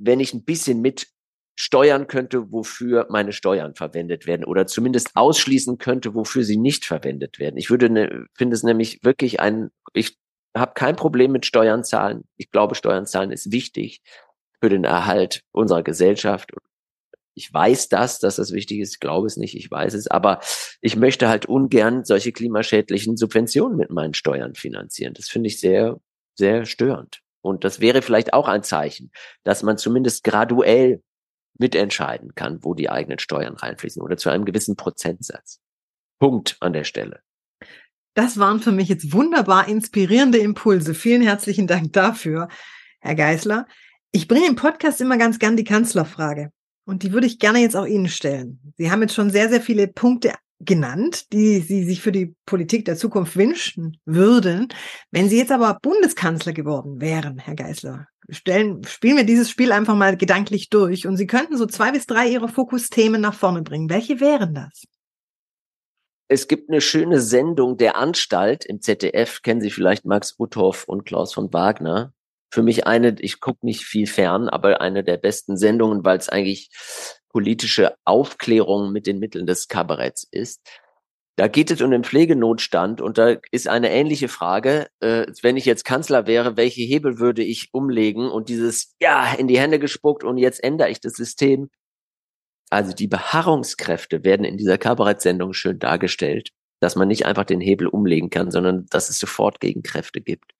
wenn 0.00 0.20
ich 0.20 0.34
ein 0.34 0.44
bisschen 0.44 0.80
mit 0.80 1.08
steuern 1.56 2.06
könnte, 2.06 2.50
wofür 2.52 3.06
meine 3.10 3.32
Steuern 3.32 3.74
verwendet 3.74 4.26
werden 4.26 4.44
oder 4.44 4.66
zumindest 4.66 5.10
ausschließen 5.14 5.76
könnte, 5.76 6.14
wofür 6.14 6.42
sie 6.42 6.56
nicht 6.56 6.86
verwendet 6.86 7.38
werden. 7.38 7.58
Ich 7.58 7.68
würde 7.68 7.90
ne, 7.90 8.26
finde 8.34 8.56
es 8.56 8.62
nämlich 8.62 9.04
wirklich 9.04 9.40
ein, 9.40 9.70
ich 9.92 10.16
habe 10.56 10.72
kein 10.74 10.96
Problem 10.96 11.32
mit 11.32 11.44
Steuern 11.44 11.84
zahlen. 11.84 12.24
Ich 12.38 12.50
glaube, 12.50 12.74
Steuern 12.74 13.04
zahlen 13.06 13.30
ist 13.30 13.52
wichtig 13.52 14.00
für 14.62 14.70
den 14.70 14.84
Erhalt 14.84 15.42
unserer 15.52 15.82
Gesellschaft. 15.82 16.50
Ich 17.34 17.52
weiß 17.52 17.88
das, 17.90 18.18
dass 18.18 18.36
das 18.36 18.52
wichtig 18.52 18.80
ist. 18.80 18.94
Ich 18.94 19.00
glaube 19.00 19.26
es 19.26 19.36
nicht, 19.36 19.54
ich 19.54 19.70
weiß 19.70 19.92
es. 19.94 20.06
Aber 20.06 20.40
ich 20.80 20.96
möchte 20.96 21.28
halt 21.28 21.44
ungern 21.44 22.04
solche 22.04 22.32
klimaschädlichen 22.32 23.18
Subventionen 23.18 23.76
mit 23.76 23.90
meinen 23.90 24.14
Steuern 24.14 24.54
finanzieren. 24.54 25.12
Das 25.12 25.28
finde 25.28 25.48
ich 25.48 25.60
sehr, 25.60 26.00
sehr 26.36 26.64
störend. 26.64 27.20
Und 27.42 27.64
das 27.64 27.80
wäre 27.80 28.02
vielleicht 28.02 28.32
auch 28.32 28.48
ein 28.48 28.62
Zeichen, 28.62 29.10
dass 29.44 29.62
man 29.62 29.78
zumindest 29.78 30.24
graduell 30.24 31.02
mitentscheiden 31.58 32.34
kann, 32.34 32.62
wo 32.62 32.74
die 32.74 32.90
eigenen 32.90 33.18
Steuern 33.18 33.54
reinfließen 33.54 34.02
oder 34.02 34.16
zu 34.16 34.30
einem 34.30 34.44
gewissen 34.44 34.76
Prozentsatz. 34.76 35.60
Punkt 36.18 36.56
an 36.60 36.72
der 36.72 36.84
Stelle. 36.84 37.20
Das 38.14 38.38
waren 38.38 38.60
für 38.60 38.72
mich 38.72 38.88
jetzt 38.88 39.12
wunderbar 39.12 39.68
inspirierende 39.68 40.38
Impulse. 40.38 40.94
Vielen 40.94 41.22
herzlichen 41.22 41.66
Dank 41.66 41.92
dafür, 41.92 42.48
Herr 43.00 43.14
Geisler. 43.14 43.66
Ich 44.12 44.26
bringe 44.26 44.48
im 44.48 44.56
Podcast 44.56 45.00
immer 45.00 45.16
ganz 45.16 45.38
gern 45.38 45.56
die 45.56 45.64
Kanzlerfrage. 45.64 46.52
Und 46.84 47.04
die 47.04 47.12
würde 47.12 47.26
ich 47.26 47.38
gerne 47.38 47.60
jetzt 47.60 47.76
auch 47.76 47.86
Ihnen 47.86 48.08
stellen. 48.08 48.74
Sie 48.76 48.90
haben 48.90 49.02
jetzt 49.02 49.14
schon 49.14 49.30
sehr, 49.30 49.48
sehr 49.48 49.60
viele 49.60 49.86
Punkte 49.86 50.34
genannt, 50.60 51.32
die 51.32 51.60
Sie 51.60 51.84
sich 51.84 52.02
für 52.02 52.12
die 52.12 52.34
Politik 52.46 52.84
der 52.84 52.96
Zukunft 52.96 53.36
wünschen 53.36 53.98
würden. 54.04 54.68
Wenn 55.10 55.28
Sie 55.28 55.38
jetzt 55.38 55.52
aber 55.52 55.78
Bundeskanzler 55.80 56.52
geworden 56.52 57.00
wären, 57.00 57.38
Herr 57.38 57.54
Geisler, 57.54 58.06
stellen, 58.28 58.84
spielen 58.84 59.16
wir 59.16 59.24
dieses 59.24 59.50
Spiel 59.50 59.72
einfach 59.72 59.96
mal 59.96 60.16
gedanklich 60.16 60.68
durch 60.68 61.06
und 61.06 61.16
Sie 61.16 61.26
könnten 61.26 61.56
so 61.56 61.66
zwei 61.66 61.92
bis 61.92 62.06
drei 62.06 62.28
Ihrer 62.28 62.48
Fokusthemen 62.48 63.20
nach 63.20 63.34
vorne 63.34 63.62
bringen. 63.62 63.90
Welche 63.90 64.20
wären 64.20 64.54
das? 64.54 64.84
Es 66.28 66.46
gibt 66.46 66.70
eine 66.70 66.80
schöne 66.80 67.20
Sendung 67.20 67.76
der 67.76 67.96
Anstalt 67.96 68.64
im 68.64 68.80
ZDF, 68.80 69.42
kennen 69.42 69.60
Sie 69.60 69.70
vielleicht 69.70 70.04
Max 70.04 70.36
Uthoff 70.38 70.84
und 70.84 71.04
Klaus 71.04 71.34
von 71.34 71.52
Wagner. 71.52 72.12
Für 72.52 72.62
mich 72.62 72.86
eine, 72.86 73.16
ich 73.18 73.40
gucke 73.40 73.64
nicht 73.66 73.84
viel 73.84 74.06
fern, 74.06 74.48
aber 74.48 74.80
eine 74.80 75.02
der 75.02 75.16
besten 75.16 75.56
Sendungen, 75.56 76.04
weil 76.04 76.18
es 76.18 76.28
eigentlich 76.28 76.70
politische 77.30 77.94
Aufklärung 78.04 78.92
mit 78.92 79.06
den 79.06 79.18
Mitteln 79.18 79.46
des 79.46 79.68
Kabaretts 79.68 80.26
ist. 80.30 80.60
Da 81.36 81.48
geht 81.48 81.70
es 81.70 81.80
um 81.80 81.90
den 81.90 82.04
Pflegenotstand 82.04 83.00
und 83.00 83.16
da 83.16 83.36
ist 83.50 83.66
eine 83.66 83.90
ähnliche 83.90 84.28
Frage. 84.28 84.88
Äh, 85.00 85.26
wenn 85.42 85.56
ich 85.56 85.64
jetzt 85.64 85.84
Kanzler 85.84 86.26
wäre, 86.26 86.56
welche 86.56 86.82
Hebel 86.82 87.18
würde 87.18 87.42
ich 87.42 87.70
umlegen 87.72 88.30
und 88.30 88.48
dieses, 88.48 88.94
ja, 89.00 89.32
in 89.32 89.48
die 89.48 89.58
Hände 89.58 89.78
gespuckt 89.78 90.22
und 90.22 90.36
jetzt 90.36 90.62
ändere 90.62 90.90
ich 90.90 91.00
das 91.00 91.14
System. 91.14 91.70
Also 92.68 92.92
die 92.92 93.08
Beharrungskräfte 93.08 94.22
werden 94.22 94.44
in 94.44 94.58
dieser 94.58 94.76
Kabarettsendung 94.76 95.54
schön 95.54 95.78
dargestellt, 95.78 96.50
dass 96.80 96.94
man 96.94 97.08
nicht 97.08 97.24
einfach 97.24 97.44
den 97.44 97.60
Hebel 97.60 97.86
umlegen 97.86 98.28
kann, 98.28 98.50
sondern 98.50 98.86
dass 98.90 99.08
es 99.08 99.18
sofort 99.18 99.60
Gegenkräfte 99.60 100.20
gibt. 100.20 100.52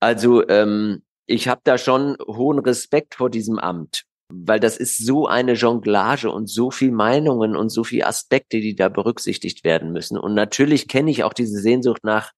Also 0.00 0.46
ähm, 0.48 1.02
ich 1.26 1.48
habe 1.48 1.60
da 1.64 1.78
schon 1.78 2.16
hohen 2.26 2.58
Respekt 2.58 3.14
vor 3.14 3.30
diesem 3.30 3.58
Amt, 3.58 4.04
weil 4.30 4.60
das 4.60 4.76
ist 4.76 5.04
so 5.04 5.26
eine 5.26 5.54
Jonglage 5.54 6.30
und 6.30 6.48
so 6.48 6.70
viel 6.70 6.90
Meinungen 6.90 7.56
und 7.56 7.70
so 7.70 7.84
viel 7.84 8.04
Aspekte, 8.04 8.60
die 8.60 8.74
da 8.74 8.88
berücksichtigt 8.88 9.64
werden 9.64 9.92
müssen. 9.92 10.18
Und 10.18 10.34
natürlich 10.34 10.88
kenne 10.88 11.10
ich 11.10 11.24
auch 11.24 11.32
diese 11.32 11.60
Sehnsucht 11.60 12.04
nach, 12.04 12.32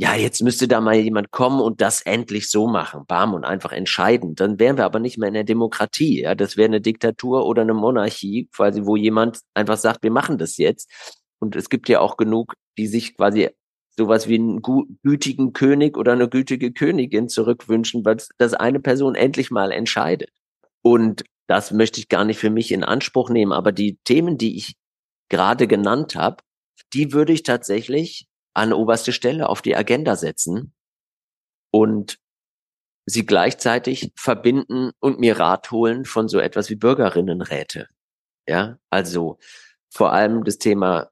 ja, 0.00 0.14
jetzt 0.14 0.42
müsste 0.42 0.68
da 0.68 0.80
mal 0.80 0.94
jemand 0.94 1.32
kommen 1.32 1.60
und 1.60 1.80
das 1.80 2.02
endlich 2.02 2.50
so 2.50 2.68
machen, 2.68 3.04
bam, 3.06 3.34
und 3.34 3.44
einfach 3.44 3.72
entscheiden. 3.72 4.36
Dann 4.36 4.60
wären 4.60 4.76
wir 4.76 4.84
aber 4.84 5.00
nicht 5.00 5.18
mehr 5.18 5.28
in 5.28 5.34
der 5.34 5.44
Demokratie. 5.44 6.22
Ja, 6.22 6.34
das 6.36 6.56
wäre 6.56 6.66
eine 6.68 6.80
Diktatur 6.80 7.46
oder 7.46 7.62
eine 7.62 7.74
Monarchie, 7.74 8.48
quasi, 8.54 8.84
wo 8.84 8.94
jemand 8.96 9.40
einfach 9.54 9.76
sagt, 9.76 10.04
wir 10.04 10.12
machen 10.12 10.38
das 10.38 10.56
jetzt. 10.56 10.88
Und 11.40 11.56
es 11.56 11.68
gibt 11.68 11.88
ja 11.88 12.00
auch 12.00 12.16
genug, 12.16 12.54
die 12.78 12.86
sich 12.86 13.16
quasi 13.16 13.50
sowas 13.96 14.28
wie 14.28 14.36
einen 14.36 14.62
gütigen 15.02 15.52
König 15.52 15.96
oder 15.96 16.12
eine 16.12 16.28
gütige 16.28 16.72
Königin 16.72 17.28
zurückwünschen, 17.28 18.04
weil 18.04 18.18
das 18.38 18.54
eine 18.54 18.78
Person 18.78 19.16
endlich 19.16 19.50
mal 19.50 19.72
entscheidet. 19.72 20.30
Und 20.88 21.24
das 21.48 21.70
möchte 21.70 22.00
ich 22.00 22.08
gar 22.08 22.24
nicht 22.24 22.38
für 22.38 22.48
mich 22.48 22.72
in 22.72 22.82
Anspruch 22.82 23.28
nehmen, 23.28 23.52
aber 23.52 23.72
die 23.72 23.98
Themen, 24.04 24.38
die 24.38 24.56
ich 24.56 24.74
gerade 25.28 25.66
genannt 25.66 26.14
habe, 26.14 26.42
die 26.94 27.12
würde 27.12 27.34
ich 27.34 27.42
tatsächlich 27.42 28.26
an 28.54 28.72
oberste 28.72 29.12
Stelle 29.12 29.50
auf 29.50 29.60
die 29.60 29.76
Agenda 29.76 30.16
setzen 30.16 30.72
und 31.70 32.18
sie 33.04 33.26
gleichzeitig 33.26 34.12
verbinden 34.16 34.92
und 34.98 35.20
mir 35.20 35.38
Rat 35.38 35.70
holen 35.70 36.06
von 36.06 36.26
so 36.26 36.38
etwas 36.38 36.70
wie 36.70 36.76
Bürgerinnenräte. 36.76 37.88
Ja, 38.48 38.78
also 38.88 39.38
vor 39.90 40.14
allem 40.14 40.44
das 40.44 40.56
Thema 40.56 41.10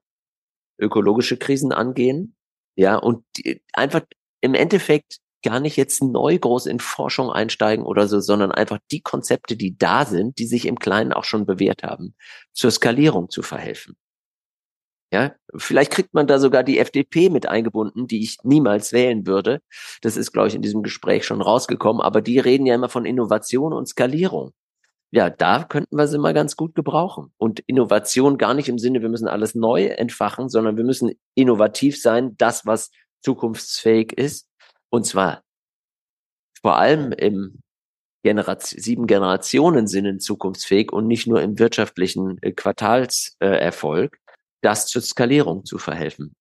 ökologische 0.79 1.37
Krisen 1.37 1.71
angehen. 1.71 2.35
Ja, 2.75 2.95
und 2.95 3.23
die, 3.37 3.61
einfach 3.73 4.01
im 4.41 4.55
Endeffekt 4.55 5.19
gar 5.47 5.61
nicht 5.61 5.77
jetzt 5.77 6.03
neu 6.03 6.37
groß 6.37 6.65
in 6.65 6.81
Forschung 6.81 7.31
einsteigen 7.31 7.85
oder 7.85 8.09
so, 8.09 8.19
sondern 8.19 8.51
einfach 8.51 8.79
die 8.91 9.01
Konzepte, 9.01 9.55
die 9.55 9.77
da 9.77 10.03
sind, 10.05 10.39
die 10.39 10.45
sich 10.45 10.65
im 10.65 10.77
Kleinen 10.77 11.13
auch 11.13 11.23
schon 11.23 11.45
bewährt 11.45 11.83
haben, 11.83 12.15
zur 12.51 12.69
Skalierung 12.69 13.29
zu 13.29 13.41
verhelfen. 13.43 13.95
Ja, 15.13 15.33
vielleicht 15.55 15.91
kriegt 15.91 16.13
man 16.13 16.27
da 16.27 16.37
sogar 16.37 16.63
die 16.63 16.79
FDP 16.79 17.29
mit 17.29 17.47
eingebunden, 17.47 18.07
die 18.07 18.23
ich 18.23 18.39
niemals 18.43 18.91
wählen 18.91 19.25
würde. 19.25 19.61
Das 20.01 20.17
ist, 20.17 20.33
glaube 20.33 20.49
ich, 20.49 20.55
in 20.55 20.61
diesem 20.61 20.83
Gespräch 20.83 21.25
schon 21.25 21.41
rausgekommen. 21.41 22.01
Aber 22.01 22.21
die 22.21 22.39
reden 22.39 22.65
ja 22.65 22.75
immer 22.75 22.89
von 22.89 23.05
Innovation 23.05 23.71
und 23.71 23.87
Skalierung. 23.87 24.51
Ja, 25.11 25.29
da 25.29 25.63
könnten 25.63 25.95
wir 25.95 26.07
sie 26.09 26.17
mal 26.17 26.33
ganz 26.33 26.57
gut 26.57 26.75
gebrauchen. 26.75 27.31
Und 27.37 27.61
Innovation 27.61 28.37
gar 28.37 28.53
nicht 28.53 28.67
im 28.67 28.79
Sinne, 28.79 29.01
wir 29.01 29.07
müssen 29.07 29.29
alles 29.29 29.55
neu 29.55 29.85
entfachen, 29.85 30.49
sondern 30.49 30.75
wir 30.75 30.83
müssen 30.83 31.13
innovativ 31.35 32.01
sein, 32.01 32.35
das, 32.35 32.65
was 32.65 32.91
zukunftsfähig 33.21 34.11
ist. 34.11 34.46
Und 34.89 35.05
zwar 35.05 35.43
vor 36.61 36.77
allem 36.77 37.11
im 37.11 37.59
Generation, 38.23 38.81
sieben 38.81 39.07
Generationen 39.07 39.87
Sinnen 39.87 40.19
zukunftsfähig 40.19 40.91
und 40.91 41.07
nicht 41.07 41.27
nur 41.27 41.41
im 41.41 41.59
wirtschaftlichen 41.59 42.41
äh, 42.41 42.51
Quartalserfolg. 42.51 44.15
Äh, 44.15 44.27
das 44.61 44.87
zur 44.87 45.01
Skalierung 45.01 45.65
zu 45.65 45.77
verhelfen. 45.77 46.35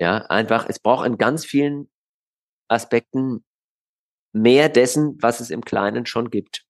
Ja, 0.00 0.18
einfach, 0.26 0.66
es 0.68 0.78
braucht 0.78 1.06
in 1.06 1.18
ganz 1.18 1.44
vielen 1.44 1.90
Aspekten 2.68 3.44
mehr 4.32 4.68
dessen, 4.68 5.20
was 5.22 5.40
es 5.40 5.50
im 5.50 5.64
Kleinen 5.64 6.06
schon 6.06 6.30
gibt. 6.30 6.64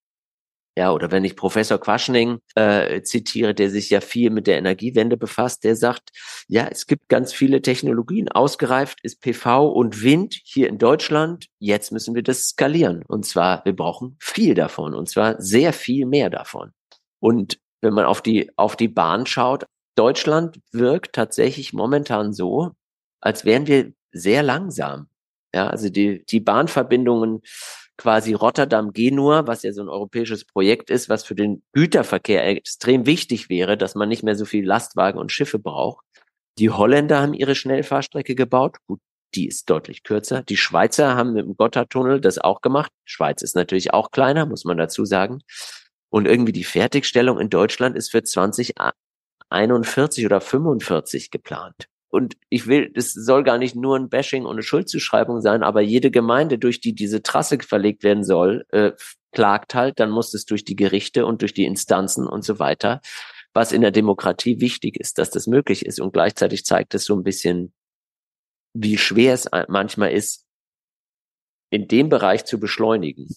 Ja, 0.77 0.91
oder 0.91 1.09
wenn 1.09 1.23
ich 1.23 1.37
Professor 1.37 1.79
Quaschning 1.79 2.39
äh, 2.55 3.01
zitiere, 3.01 3.53
der 3.53 3.69
sich 3.69 3.89
ja 3.89 4.01
viel 4.01 4.29
mit 4.29 4.45
der 4.45 4.57
Energiewende 4.57 5.15
befasst, 5.15 5.63
der 5.63 5.77
sagt, 5.77 6.09
ja, 6.49 6.67
es 6.69 6.85
gibt 6.85 7.07
ganz 7.07 7.31
viele 7.31 7.61
Technologien. 7.61 8.27
Ausgereift 8.29 8.99
ist 9.01 9.21
PV 9.21 9.69
und 9.69 10.03
Wind 10.03 10.37
hier 10.43 10.67
in 10.67 10.77
Deutschland. 10.77 11.47
Jetzt 11.59 11.93
müssen 11.93 12.13
wir 12.13 12.23
das 12.23 12.49
skalieren. 12.49 13.03
Und 13.07 13.25
zwar, 13.25 13.63
wir 13.63 13.73
brauchen 13.73 14.17
viel 14.19 14.53
davon. 14.53 14.93
Und 14.93 15.09
zwar 15.09 15.41
sehr 15.41 15.71
viel 15.71 16.05
mehr 16.05 16.29
davon. 16.29 16.71
Und 17.19 17.57
wenn 17.81 17.93
man 17.93 18.05
auf 18.05 18.21
die, 18.21 18.51
auf 18.57 18.75
die 18.75 18.89
Bahn 18.89 19.25
schaut, 19.25 19.65
Deutschland 19.95 20.59
wirkt 20.73 21.13
tatsächlich 21.13 21.71
momentan 21.71 22.33
so, 22.33 22.71
als 23.21 23.45
wären 23.45 23.65
wir 23.67 23.93
sehr 24.11 24.43
langsam. 24.43 25.07
Ja, 25.53 25.69
also 25.69 25.87
die, 25.87 26.25
die 26.25 26.41
Bahnverbindungen 26.41 27.41
quasi 27.97 28.33
Rotterdam-Genua, 28.33 29.47
was 29.47 29.63
ja 29.63 29.71
so 29.71 29.81
ein 29.81 29.89
europäisches 29.89 30.45
Projekt 30.45 30.89
ist, 30.89 31.09
was 31.09 31.23
für 31.23 31.35
den 31.35 31.63
Güterverkehr 31.73 32.45
extrem 32.47 33.05
wichtig 33.05 33.49
wäre, 33.49 33.77
dass 33.77 33.95
man 33.95 34.09
nicht 34.09 34.23
mehr 34.23 34.35
so 34.35 34.45
viel 34.45 34.65
Lastwagen 34.65 35.19
und 35.19 35.31
Schiffe 35.31 35.59
braucht. 35.59 36.05
Die 36.57 36.69
Holländer 36.69 37.21
haben 37.21 37.33
ihre 37.33 37.55
Schnellfahrstrecke 37.55 38.35
gebaut. 38.35 38.77
Gut, 38.87 38.99
die 39.35 39.47
ist 39.47 39.69
deutlich 39.69 40.03
kürzer. 40.03 40.41
Die 40.43 40.57
Schweizer 40.57 41.15
haben 41.15 41.33
mit 41.33 41.45
dem 41.45 41.57
Gotthardtunnel 41.57 42.21
das 42.21 42.37
auch 42.37 42.61
gemacht. 42.61 42.91
Schweiz 43.03 43.41
ist 43.41 43.55
natürlich 43.55 43.93
auch 43.93 44.11
kleiner, 44.11 44.45
muss 44.45 44.65
man 44.65 44.77
dazu 44.77 45.05
sagen. 45.05 45.39
Und 46.09 46.27
irgendwie 46.27 46.53
die 46.53 46.63
Fertigstellung 46.63 47.39
in 47.39 47.49
Deutschland 47.49 47.97
ist 47.97 48.11
für 48.11 48.23
20 48.23 48.73
41 49.49 50.25
oder 50.25 50.41
45 50.41 51.31
geplant. 51.31 51.87
Und 52.15 52.37
ich 52.47 52.65
will, 52.67 52.93
es 52.95 53.11
soll 53.11 53.43
gar 53.43 53.57
nicht 53.57 53.75
nur 53.75 53.97
ein 53.97 54.07
Bashing 54.07 54.45
und 54.45 54.53
eine 54.53 54.63
Schuldzuschreibung 54.63 55.41
sein, 55.41 55.63
aber 55.63 55.81
jede 55.81 56.11
Gemeinde, 56.11 56.57
durch 56.57 56.79
die 56.79 56.95
diese 56.95 57.21
Trasse 57.21 57.57
verlegt 57.59 58.05
werden 58.05 58.23
soll, 58.23 58.65
äh, 58.69 58.93
klagt 59.33 59.75
halt, 59.75 59.99
dann 59.99 60.11
muss 60.11 60.33
es 60.33 60.45
durch 60.45 60.63
die 60.63 60.77
Gerichte 60.77 61.25
und 61.25 61.41
durch 61.41 61.53
die 61.53 61.65
Instanzen 61.65 62.25
und 62.25 62.45
so 62.45 62.57
weiter. 62.57 63.01
was 63.53 63.73
in 63.73 63.81
der 63.81 63.91
Demokratie 63.91 64.61
wichtig 64.61 64.97
ist, 64.97 65.17
dass 65.17 65.29
das 65.29 65.45
möglich 65.47 65.85
ist. 65.85 65.99
Und 65.99 66.13
gleichzeitig 66.13 66.63
zeigt 66.65 66.93
es 66.93 67.03
so 67.03 67.15
ein 67.15 67.23
bisschen, 67.23 67.73
wie 68.73 68.97
schwer 68.97 69.33
es 69.33 69.49
manchmal 69.67 70.11
ist, 70.11 70.45
in 71.69 71.87
dem 71.89 72.07
Bereich 72.09 72.45
zu 72.45 72.59
beschleunigen. 72.61 73.27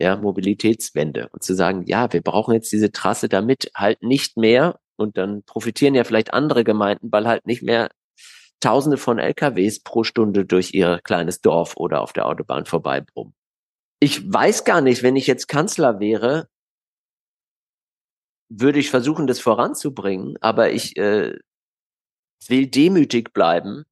Ja, 0.00 0.16
Mobilitätswende 0.16 1.28
und 1.32 1.42
zu 1.42 1.54
sagen, 1.54 1.84
ja, 1.86 2.12
wir 2.12 2.22
brauchen 2.22 2.54
jetzt 2.54 2.72
diese 2.72 2.92
Trasse 2.92 3.28
damit 3.28 3.70
halt 3.74 4.02
nicht 4.02 4.36
mehr 4.36 4.78
und 4.96 5.16
dann 5.18 5.42
profitieren 5.44 5.94
ja 5.94 6.04
vielleicht 6.04 6.32
andere 6.32 6.64
Gemeinden, 6.64 7.10
weil 7.12 7.26
halt 7.26 7.46
nicht 7.46 7.62
mehr 7.62 7.90
Tausende 8.60 8.98
von 8.98 9.18
LKWs 9.18 9.80
pro 9.80 10.04
Stunde 10.04 10.44
durch 10.44 10.74
ihr 10.74 11.00
kleines 11.02 11.40
Dorf 11.40 11.76
oder 11.76 12.02
auf 12.02 12.12
der 12.12 12.26
Autobahn 12.26 12.66
vorbeibrummen. 12.66 13.34
Ich 14.00 14.32
weiß 14.32 14.64
gar 14.64 14.80
nicht, 14.80 15.02
wenn 15.02 15.16
ich 15.16 15.26
jetzt 15.26 15.48
Kanzler 15.48 16.00
wäre, 16.00 16.48
würde 18.50 18.78
ich 18.78 18.90
versuchen, 18.90 19.26
das 19.26 19.40
voranzubringen, 19.40 20.36
aber 20.40 20.72
ich 20.72 20.96
äh, 20.96 21.38
will 22.46 22.66
demütig 22.66 23.32
bleiben 23.32 23.84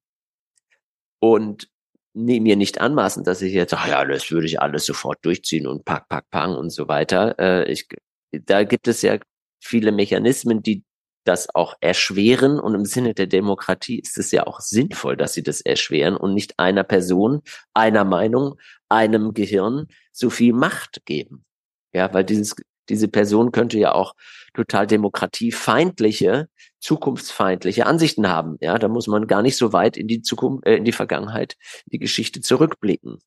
und 1.19 1.69
nee, 2.13 2.39
mir 2.39 2.55
nicht 2.55 2.81
anmaßen, 2.81 3.23
dass 3.23 3.41
ich 3.41 3.53
jetzt, 3.53 3.73
ach 3.73 3.87
ja, 3.87 4.03
das 4.05 4.31
würde 4.31 4.47
ich 4.47 4.61
alles 4.61 4.85
sofort 4.85 5.23
durchziehen 5.23 5.67
und 5.67 5.85
pack, 5.85 6.09
pack, 6.09 6.29
pang 6.29 6.55
und 6.55 6.71
so 6.71 6.87
weiter. 6.87 7.37
Äh, 7.39 7.71
ich, 7.71 7.87
da 8.31 8.63
gibt 8.63 8.87
es 8.87 9.01
ja 9.01 9.19
viele 9.61 9.91
Mechanismen, 9.91 10.61
die 10.61 10.83
das 11.29 11.53
auch 11.53 11.75
erschweren 11.79 12.59
und 12.59 12.73
im 12.73 12.85
Sinne 12.85 13.13
der 13.13 13.27
Demokratie 13.27 13.99
ist 13.99 14.17
es 14.17 14.31
ja 14.31 14.47
auch 14.47 14.59
sinnvoll, 14.59 15.15
dass 15.15 15.33
sie 15.33 15.43
das 15.43 15.61
erschweren 15.61 16.17
und 16.17 16.33
nicht 16.33 16.57
einer 16.57 16.83
Person, 16.83 17.41
einer 17.75 18.03
Meinung, 18.03 18.55
einem 18.89 19.35
Gehirn 19.35 19.87
so 20.11 20.31
viel 20.31 20.53
Macht 20.53 21.05
geben. 21.05 21.45
Ja, 21.93 22.11
weil 22.13 22.23
dieses 22.23 22.55
diese 22.89 23.07
Person 23.07 23.51
könnte 23.51 23.77
ja 23.77 23.93
auch 23.93 24.15
total 24.55 24.87
demokratiefeindliche, 24.87 26.49
zukunftsfeindliche 26.79 27.85
Ansichten 27.85 28.27
haben. 28.27 28.57
Ja, 28.61 28.79
da 28.79 28.87
muss 28.87 29.05
man 29.05 29.27
gar 29.27 29.43
nicht 29.43 29.57
so 29.57 29.73
weit 29.73 29.95
in 29.95 30.07
die 30.07 30.23
Zukunft, 30.23 30.65
äh, 30.65 30.77
in 30.77 30.85
die 30.85 30.91
Vergangenheit, 30.91 31.55
die 31.85 31.99
Geschichte 31.99 32.41
zurückblicken. 32.41 33.19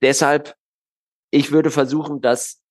Deshalb, 0.00 0.54
ich 1.30 1.52
würde 1.52 1.70
versuchen, 1.70 2.22
dass 2.22 2.62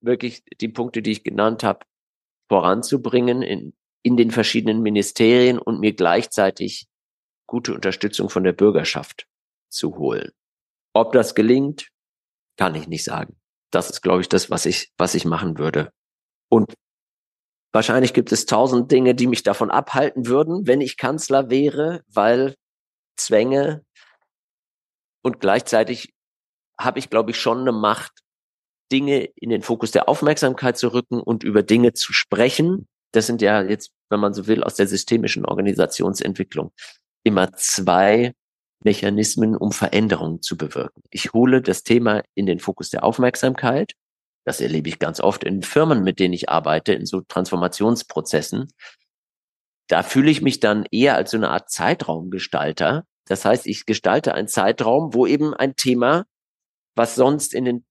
wirklich 0.00 0.42
die 0.60 0.68
Punkte, 0.68 1.02
die 1.02 1.10
ich 1.10 1.22
genannt 1.22 1.62
habe, 1.62 1.84
voranzubringen 2.50 3.42
in, 3.42 3.72
in 4.02 4.16
den 4.16 4.30
verschiedenen 4.30 4.82
Ministerien 4.82 5.58
und 5.58 5.80
mir 5.80 5.94
gleichzeitig 5.94 6.88
gute 7.46 7.74
Unterstützung 7.74 8.28
von 8.28 8.44
der 8.44 8.52
Bürgerschaft 8.52 9.26
zu 9.70 9.96
holen. 9.96 10.32
Ob 10.92 11.12
das 11.12 11.34
gelingt, 11.34 11.88
kann 12.56 12.74
ich 12.74 12.88
nicht 12.88 13.04
sagen 13.04 13.40
das 13.70 13.90
ist, 13.90 14.02
glaube 14.02 14.20
ich, 14.20 14.28
das, 14.28 14.50
was 14.50 14.66
ich, 14.66 14.92
was 14.98 15.14
ich 15.14 15.24
machen 15.24 15.58
würde. 15.58 15.92
Und 16.48 16.74
wahrscheinlich 17.72 18.12
gibt 18.12 18.32
es 18.32 18.46
tausend 18.46 18.90
Dinge, 18.90 19.14
die 19.14 19.26
mich 19.26 19.42
davon 19.42 19.70
abhalten 19.70 20.26
würden, 20.26 20.66
wenn 20.66 20.80
ich 20.80 20.96
Kanzler 20.96 21.50
wäre, 21.50 22.02
weil 22.08 22.56
Zwänge 23.16 23.84
und 25.22 25.40
gleichzeitig 25.40 26.14
habe 26.78 26.98
ich, 26.98 27.10
glaube 27.10 27.30
ich, 27.30 27.38
schon 27.38 27.60
eine 27.60 27.72
Macht, 27.72 28.20
Dinge 28.90 29.28
in 29.36 29.50
den 29.50 29.62
Fokus 29.62 29.90
der 29.90 30.08
Aufmerksamkeit 30.08 30.76
zu 30.76 30.92
rücken 30.92 31.20
und 31.20 31.44
über 31.44 31.62
Dinge 31.62 31.92
zu 31.92 32.12
sprechen. 32.12 32.88
Das 33.12 33.26
sind 33.26 33.42
ja 33.42 33.62
jetzt, 33.62 33.90
wenn 34.08 34.20
man 34.20 34.34
so 34.34 34.46
will, 34.46 34.62
aus 34.62 34.74
der 34.74 34.86
systemischen 34.86 35.44
Organisationsentwicklung 35.44 36.72
immer 37.24 37.52
zwei 37.52 38.34
Mechanismen, 38.82 39.56
um 39.56 39.72
Veränderungen 39.72 40.42
zu 40.42 40.56
bewirken. 40.56 41.02
Ich 41.10 41.32
hole 41.32 41.60
das 41.62 41.82
Thema 41.82 42.22
in 42.34 42.46
den 42.46 42.60
Fokus 42.60 42.90
der 42.90 43.04
Aufmerksamkeit. 43.04 43.92
Das 44.44 44.60
erlebe 44.60 44.88
ich 44.88 44.98
ganz 44.98 45.20
oft 45.20 45.44
in 45.44 45.62
Firmen, 45.62 46.02
mit 46.02 46.18
denen 46.18 46.32
ich 46.32 46.48
arbeite, 46.48 46.94
in 46.94 47.04
so 47.04 47.20
Transformationsprozessen. 47.20 48.72
Da 49.88 50.02
fühle 50.02 50.30
ich 50.30 50.40
mich 50.40 50.60
dann 50.60 50.86
eher 50.90 51.16
als 51.16 51.32
so 51.32 51.36
eine 51.36 51.50
Art 51.50 51.70
Zeitraumgestalter. 51.70 53.04
Das 53.26 53.44
heißt, 53.44 53.66
ich 53.66 53.84
gestalte 53.86 54.34
einen 54.34 54.48
Zeitraum, 54.48 55.12
wo 55.12 55.26
eben 55.26 55.52
ein 55.52 55.76
Thema, 55.76 56.24
was 56.96 57.16
sonst 57.16 57.54
in 57.54 57.64
den 57.64 57.84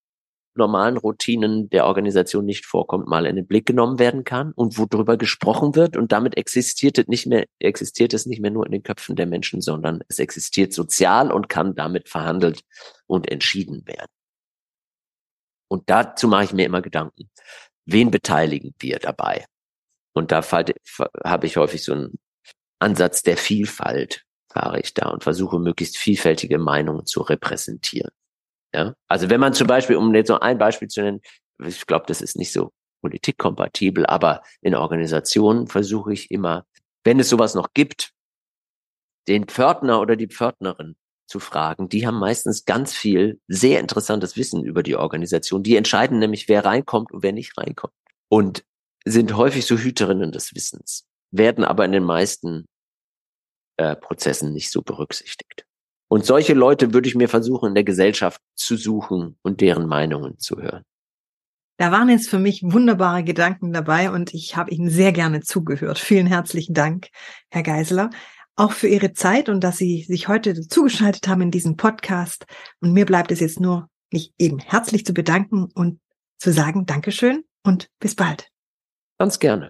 normalen 0.55 0.97
Routinen 0.97 1.69
der 1.69 1.85
Organisation 1.85 2.45
nicht 2.45 2.65
vorkommt, 2.65 3.07
mal 3.07 3.25
in 3.25 3.35
den 3.35 3.47
Blick 3.47 3.65
genommen 3.65 3.99
werden 3.99 4.23
kann 4.23 4.51
und 4.53 4.77
wo 4.77 4.85
drüber 4.85 5.17
gesprochen 5.17 5.75
wird 5.75 5.95
und 5.95 6.11
damit 6.11 6.37
existiert 6.37 6.97
es 6.97 7.07
nicht 7.07 7.27
mehr, 7.27 7.45
existiert 7.59 8.13
es 8.13 8.25
nicht 8.25 8.41
mehr 8.41 8.51
nur 8.51 8.65
in 8.65 8.71
den 8.71 8.83
Köpfen 8.83 9.15
der 9.15 9.25
Menschen, 9.25 9.61
sondern 9.61 10.01
es 10.07 10.19
existiert 10.19 10.73
sozial 10.73 11.31
und 11.31 11.49
kann 11.49 11.75
damit 11.75 12.09
verhandelt 12.09 12.61
und 13.07 13.29
entschieden 13.31 13.85
werden. 13.85 14.11
Und 15.69 15.89
dazu 15.89 16.27
mache 16.27 16.45
ich 16.45 16.53
mir 16.53 16.65
immer 16.65 16.81
Gedanken. 16.81 17.29
Wen 17.85 18.11
beteiligen 18.11 18.73
wir 18.79 18.99
dabei? 18.99 19.45
Und 20.13 20.31
da 20.31 20.41
habe 20.41 21.45
ich 21.45 21.57
häufig 21.57 21.83
so 21.83 21.93
einen 21.93 22.19
Ansatz 22.79 23.21
der 23.23 23.37
Vielfalt, 23.37 24.23
fahre 24.51 24.79
ich 24.79 24.93
da 24.93 25.09
und 25.09 25.23
versuche 25.23 25.59
möglichst 25.59 25.97
vielfältige 25.97 26.57
Meinungen 26.57 27.05
zu 27.05 27.21
repräsentieren. 27.21 28.11
Ja? 28.73 28.93
Also 29.07 29.29
wenn 29.29 29.39
man 29.39 29.53
zum 29.53 29.67
Beispiel, 29.67 29.95
um 29.95 30.13
jetzt 30.13 30.27
so 30.27 30.39
ein 30.39 30.57
Beispiel 30.57 30.87
zu 30.87 31.01
nennen, 31.01 31.21
ich 31.65 31.85
glaube, 31.85 32.05
das 32.07 32.21
ist 32.21 32.37
nicht 32.37 32.51
so 32.51 32.71
politikkompatibel, 33.01 34.05
aber 34.05 34.41
in 34.61 34.75
Organisationen 34.75 35.67
versuche 35.67 36.13
ich 36.13 36.31
immer, 36.31 36.65
wenn 37.03 37.19
es 37.19 37.29
sowas 37.29 37.55
noch 37.55 37.69
gibt, 37.73 38.11
den 39.27 39.45
Pförtner 39.45 40.01
oder 40.01 40.15
die 40.15 40.27
Pförtnerin 40.27 40.95
zu 41.27 41.39
fragen. 41.39 41.89
Die 41.89 42.07
haben 42.07 42.17
meistens 42.19 42.65
ganz 42.65 42.93
viel 42.93 43.39
sehr 43.47 43.79
interessantes 43.79 44.35
Wissen 44.35 44.63
über 44.63 44.83
die 44.83 44.95
Organisation. 44.95 45.63
Die 45.63 45.75
entscheiden 45.75 46.19
nämlich, 46.19 46.49
wer 46.49 46.65
reinkommt 46.65 47.11
und 47.11 47.23
wer 47.23 47.31
nicht 47.31 47.57
reinkommt. 47.57 47.93
Und 48.29 48.63
sind 49.05 49.35
häufig 49.35 49.65
so 49.65 49.77
Hüterinnen 49.77 50.31
des 50.31 50.53
Wissens, 50.55 51.07
werden 51.31 51.63
aber 51.63 51.85
in 51.85 51.91
den 51.91 52.03
meisten 52.03 52.65
äh, 53.77 53.95
Prozessen 53.95 54.53
nicht 54.53 54.71
so 54.71 54.81
berücksichtigt. 54.81 55.65
Und 56.09 56.25
solche 56.25 56.53
Leute 56.53 56.93
würde 56.93 57.07
ich 57.07 57.15
mir 57.15 57.29
versuchen, 57.29 57.69
in 57.69 57.75
der 57.75 57.83
Gesellschaft 57.83 58.41
zu 58.55 58.75
suchen 58.75 59.37
und 59.43 59.61
deren 59.61 59.87
Meinungen 59.87 60.39
zu 60.39 60.57
hören. 60.57 60.83
Da 61.77 61.91
waren 61.93 62.09
jetzt 62.09 62.29
für 62.29 62.39
mich 62.39 62.61
wunderbare 62.63 63.23
Gedanken 63.23 63.71
dabei 63.71 64.11
und 64.11 64.33
ich 64.33 64.57
habe 64.57 64.71
Ihnen 64.71 64.89
sehr 64.89 65.13
gerne 65.13 65.39
zugehört. 65.39 65.97
Vielen 65.97 66.27
herzlichen 66.27 66.73
Dank, 66.73 67.07
Herr 67.49 67.63
Geisler, 67.63 68.09
auch 68.57 68.73
für 68.73 68.89
Ihre 68.89 69.13
Zeit 69.13 69.47
und 69.47 69.63
dass 69.63 69.77
Sie 69.77 70.03
sich 70.03 70.27
heute 70.27 70.59
zugeschaltet 70.67 71.29
haben 71.29 71.41
in 71.41 71.51
diesem 71.51 71.77
Podcast. 71.77 72.45
Und 72.81 72.91
mir 72.91 73.05
bleibt 73.05 73.31
es 73.31 73.39
jetzt 73.39 73.61
nur, 73.61 73.87
mich 74.11 74.33
eben 74.37 74.59
herzlich 74.59 75.05
zu 75.05 75.13
bedanken 75.13 75.69
und 75.73 76.01
zu 76.37 76.51
sagen 76.51 76.85
Dankeschön 76.85 77.43
und 77.63 77.87
bis 77.99 78.15
bald. 78.15 78.49
Ganz 79.19 79.39
gerne. 79.39 79.69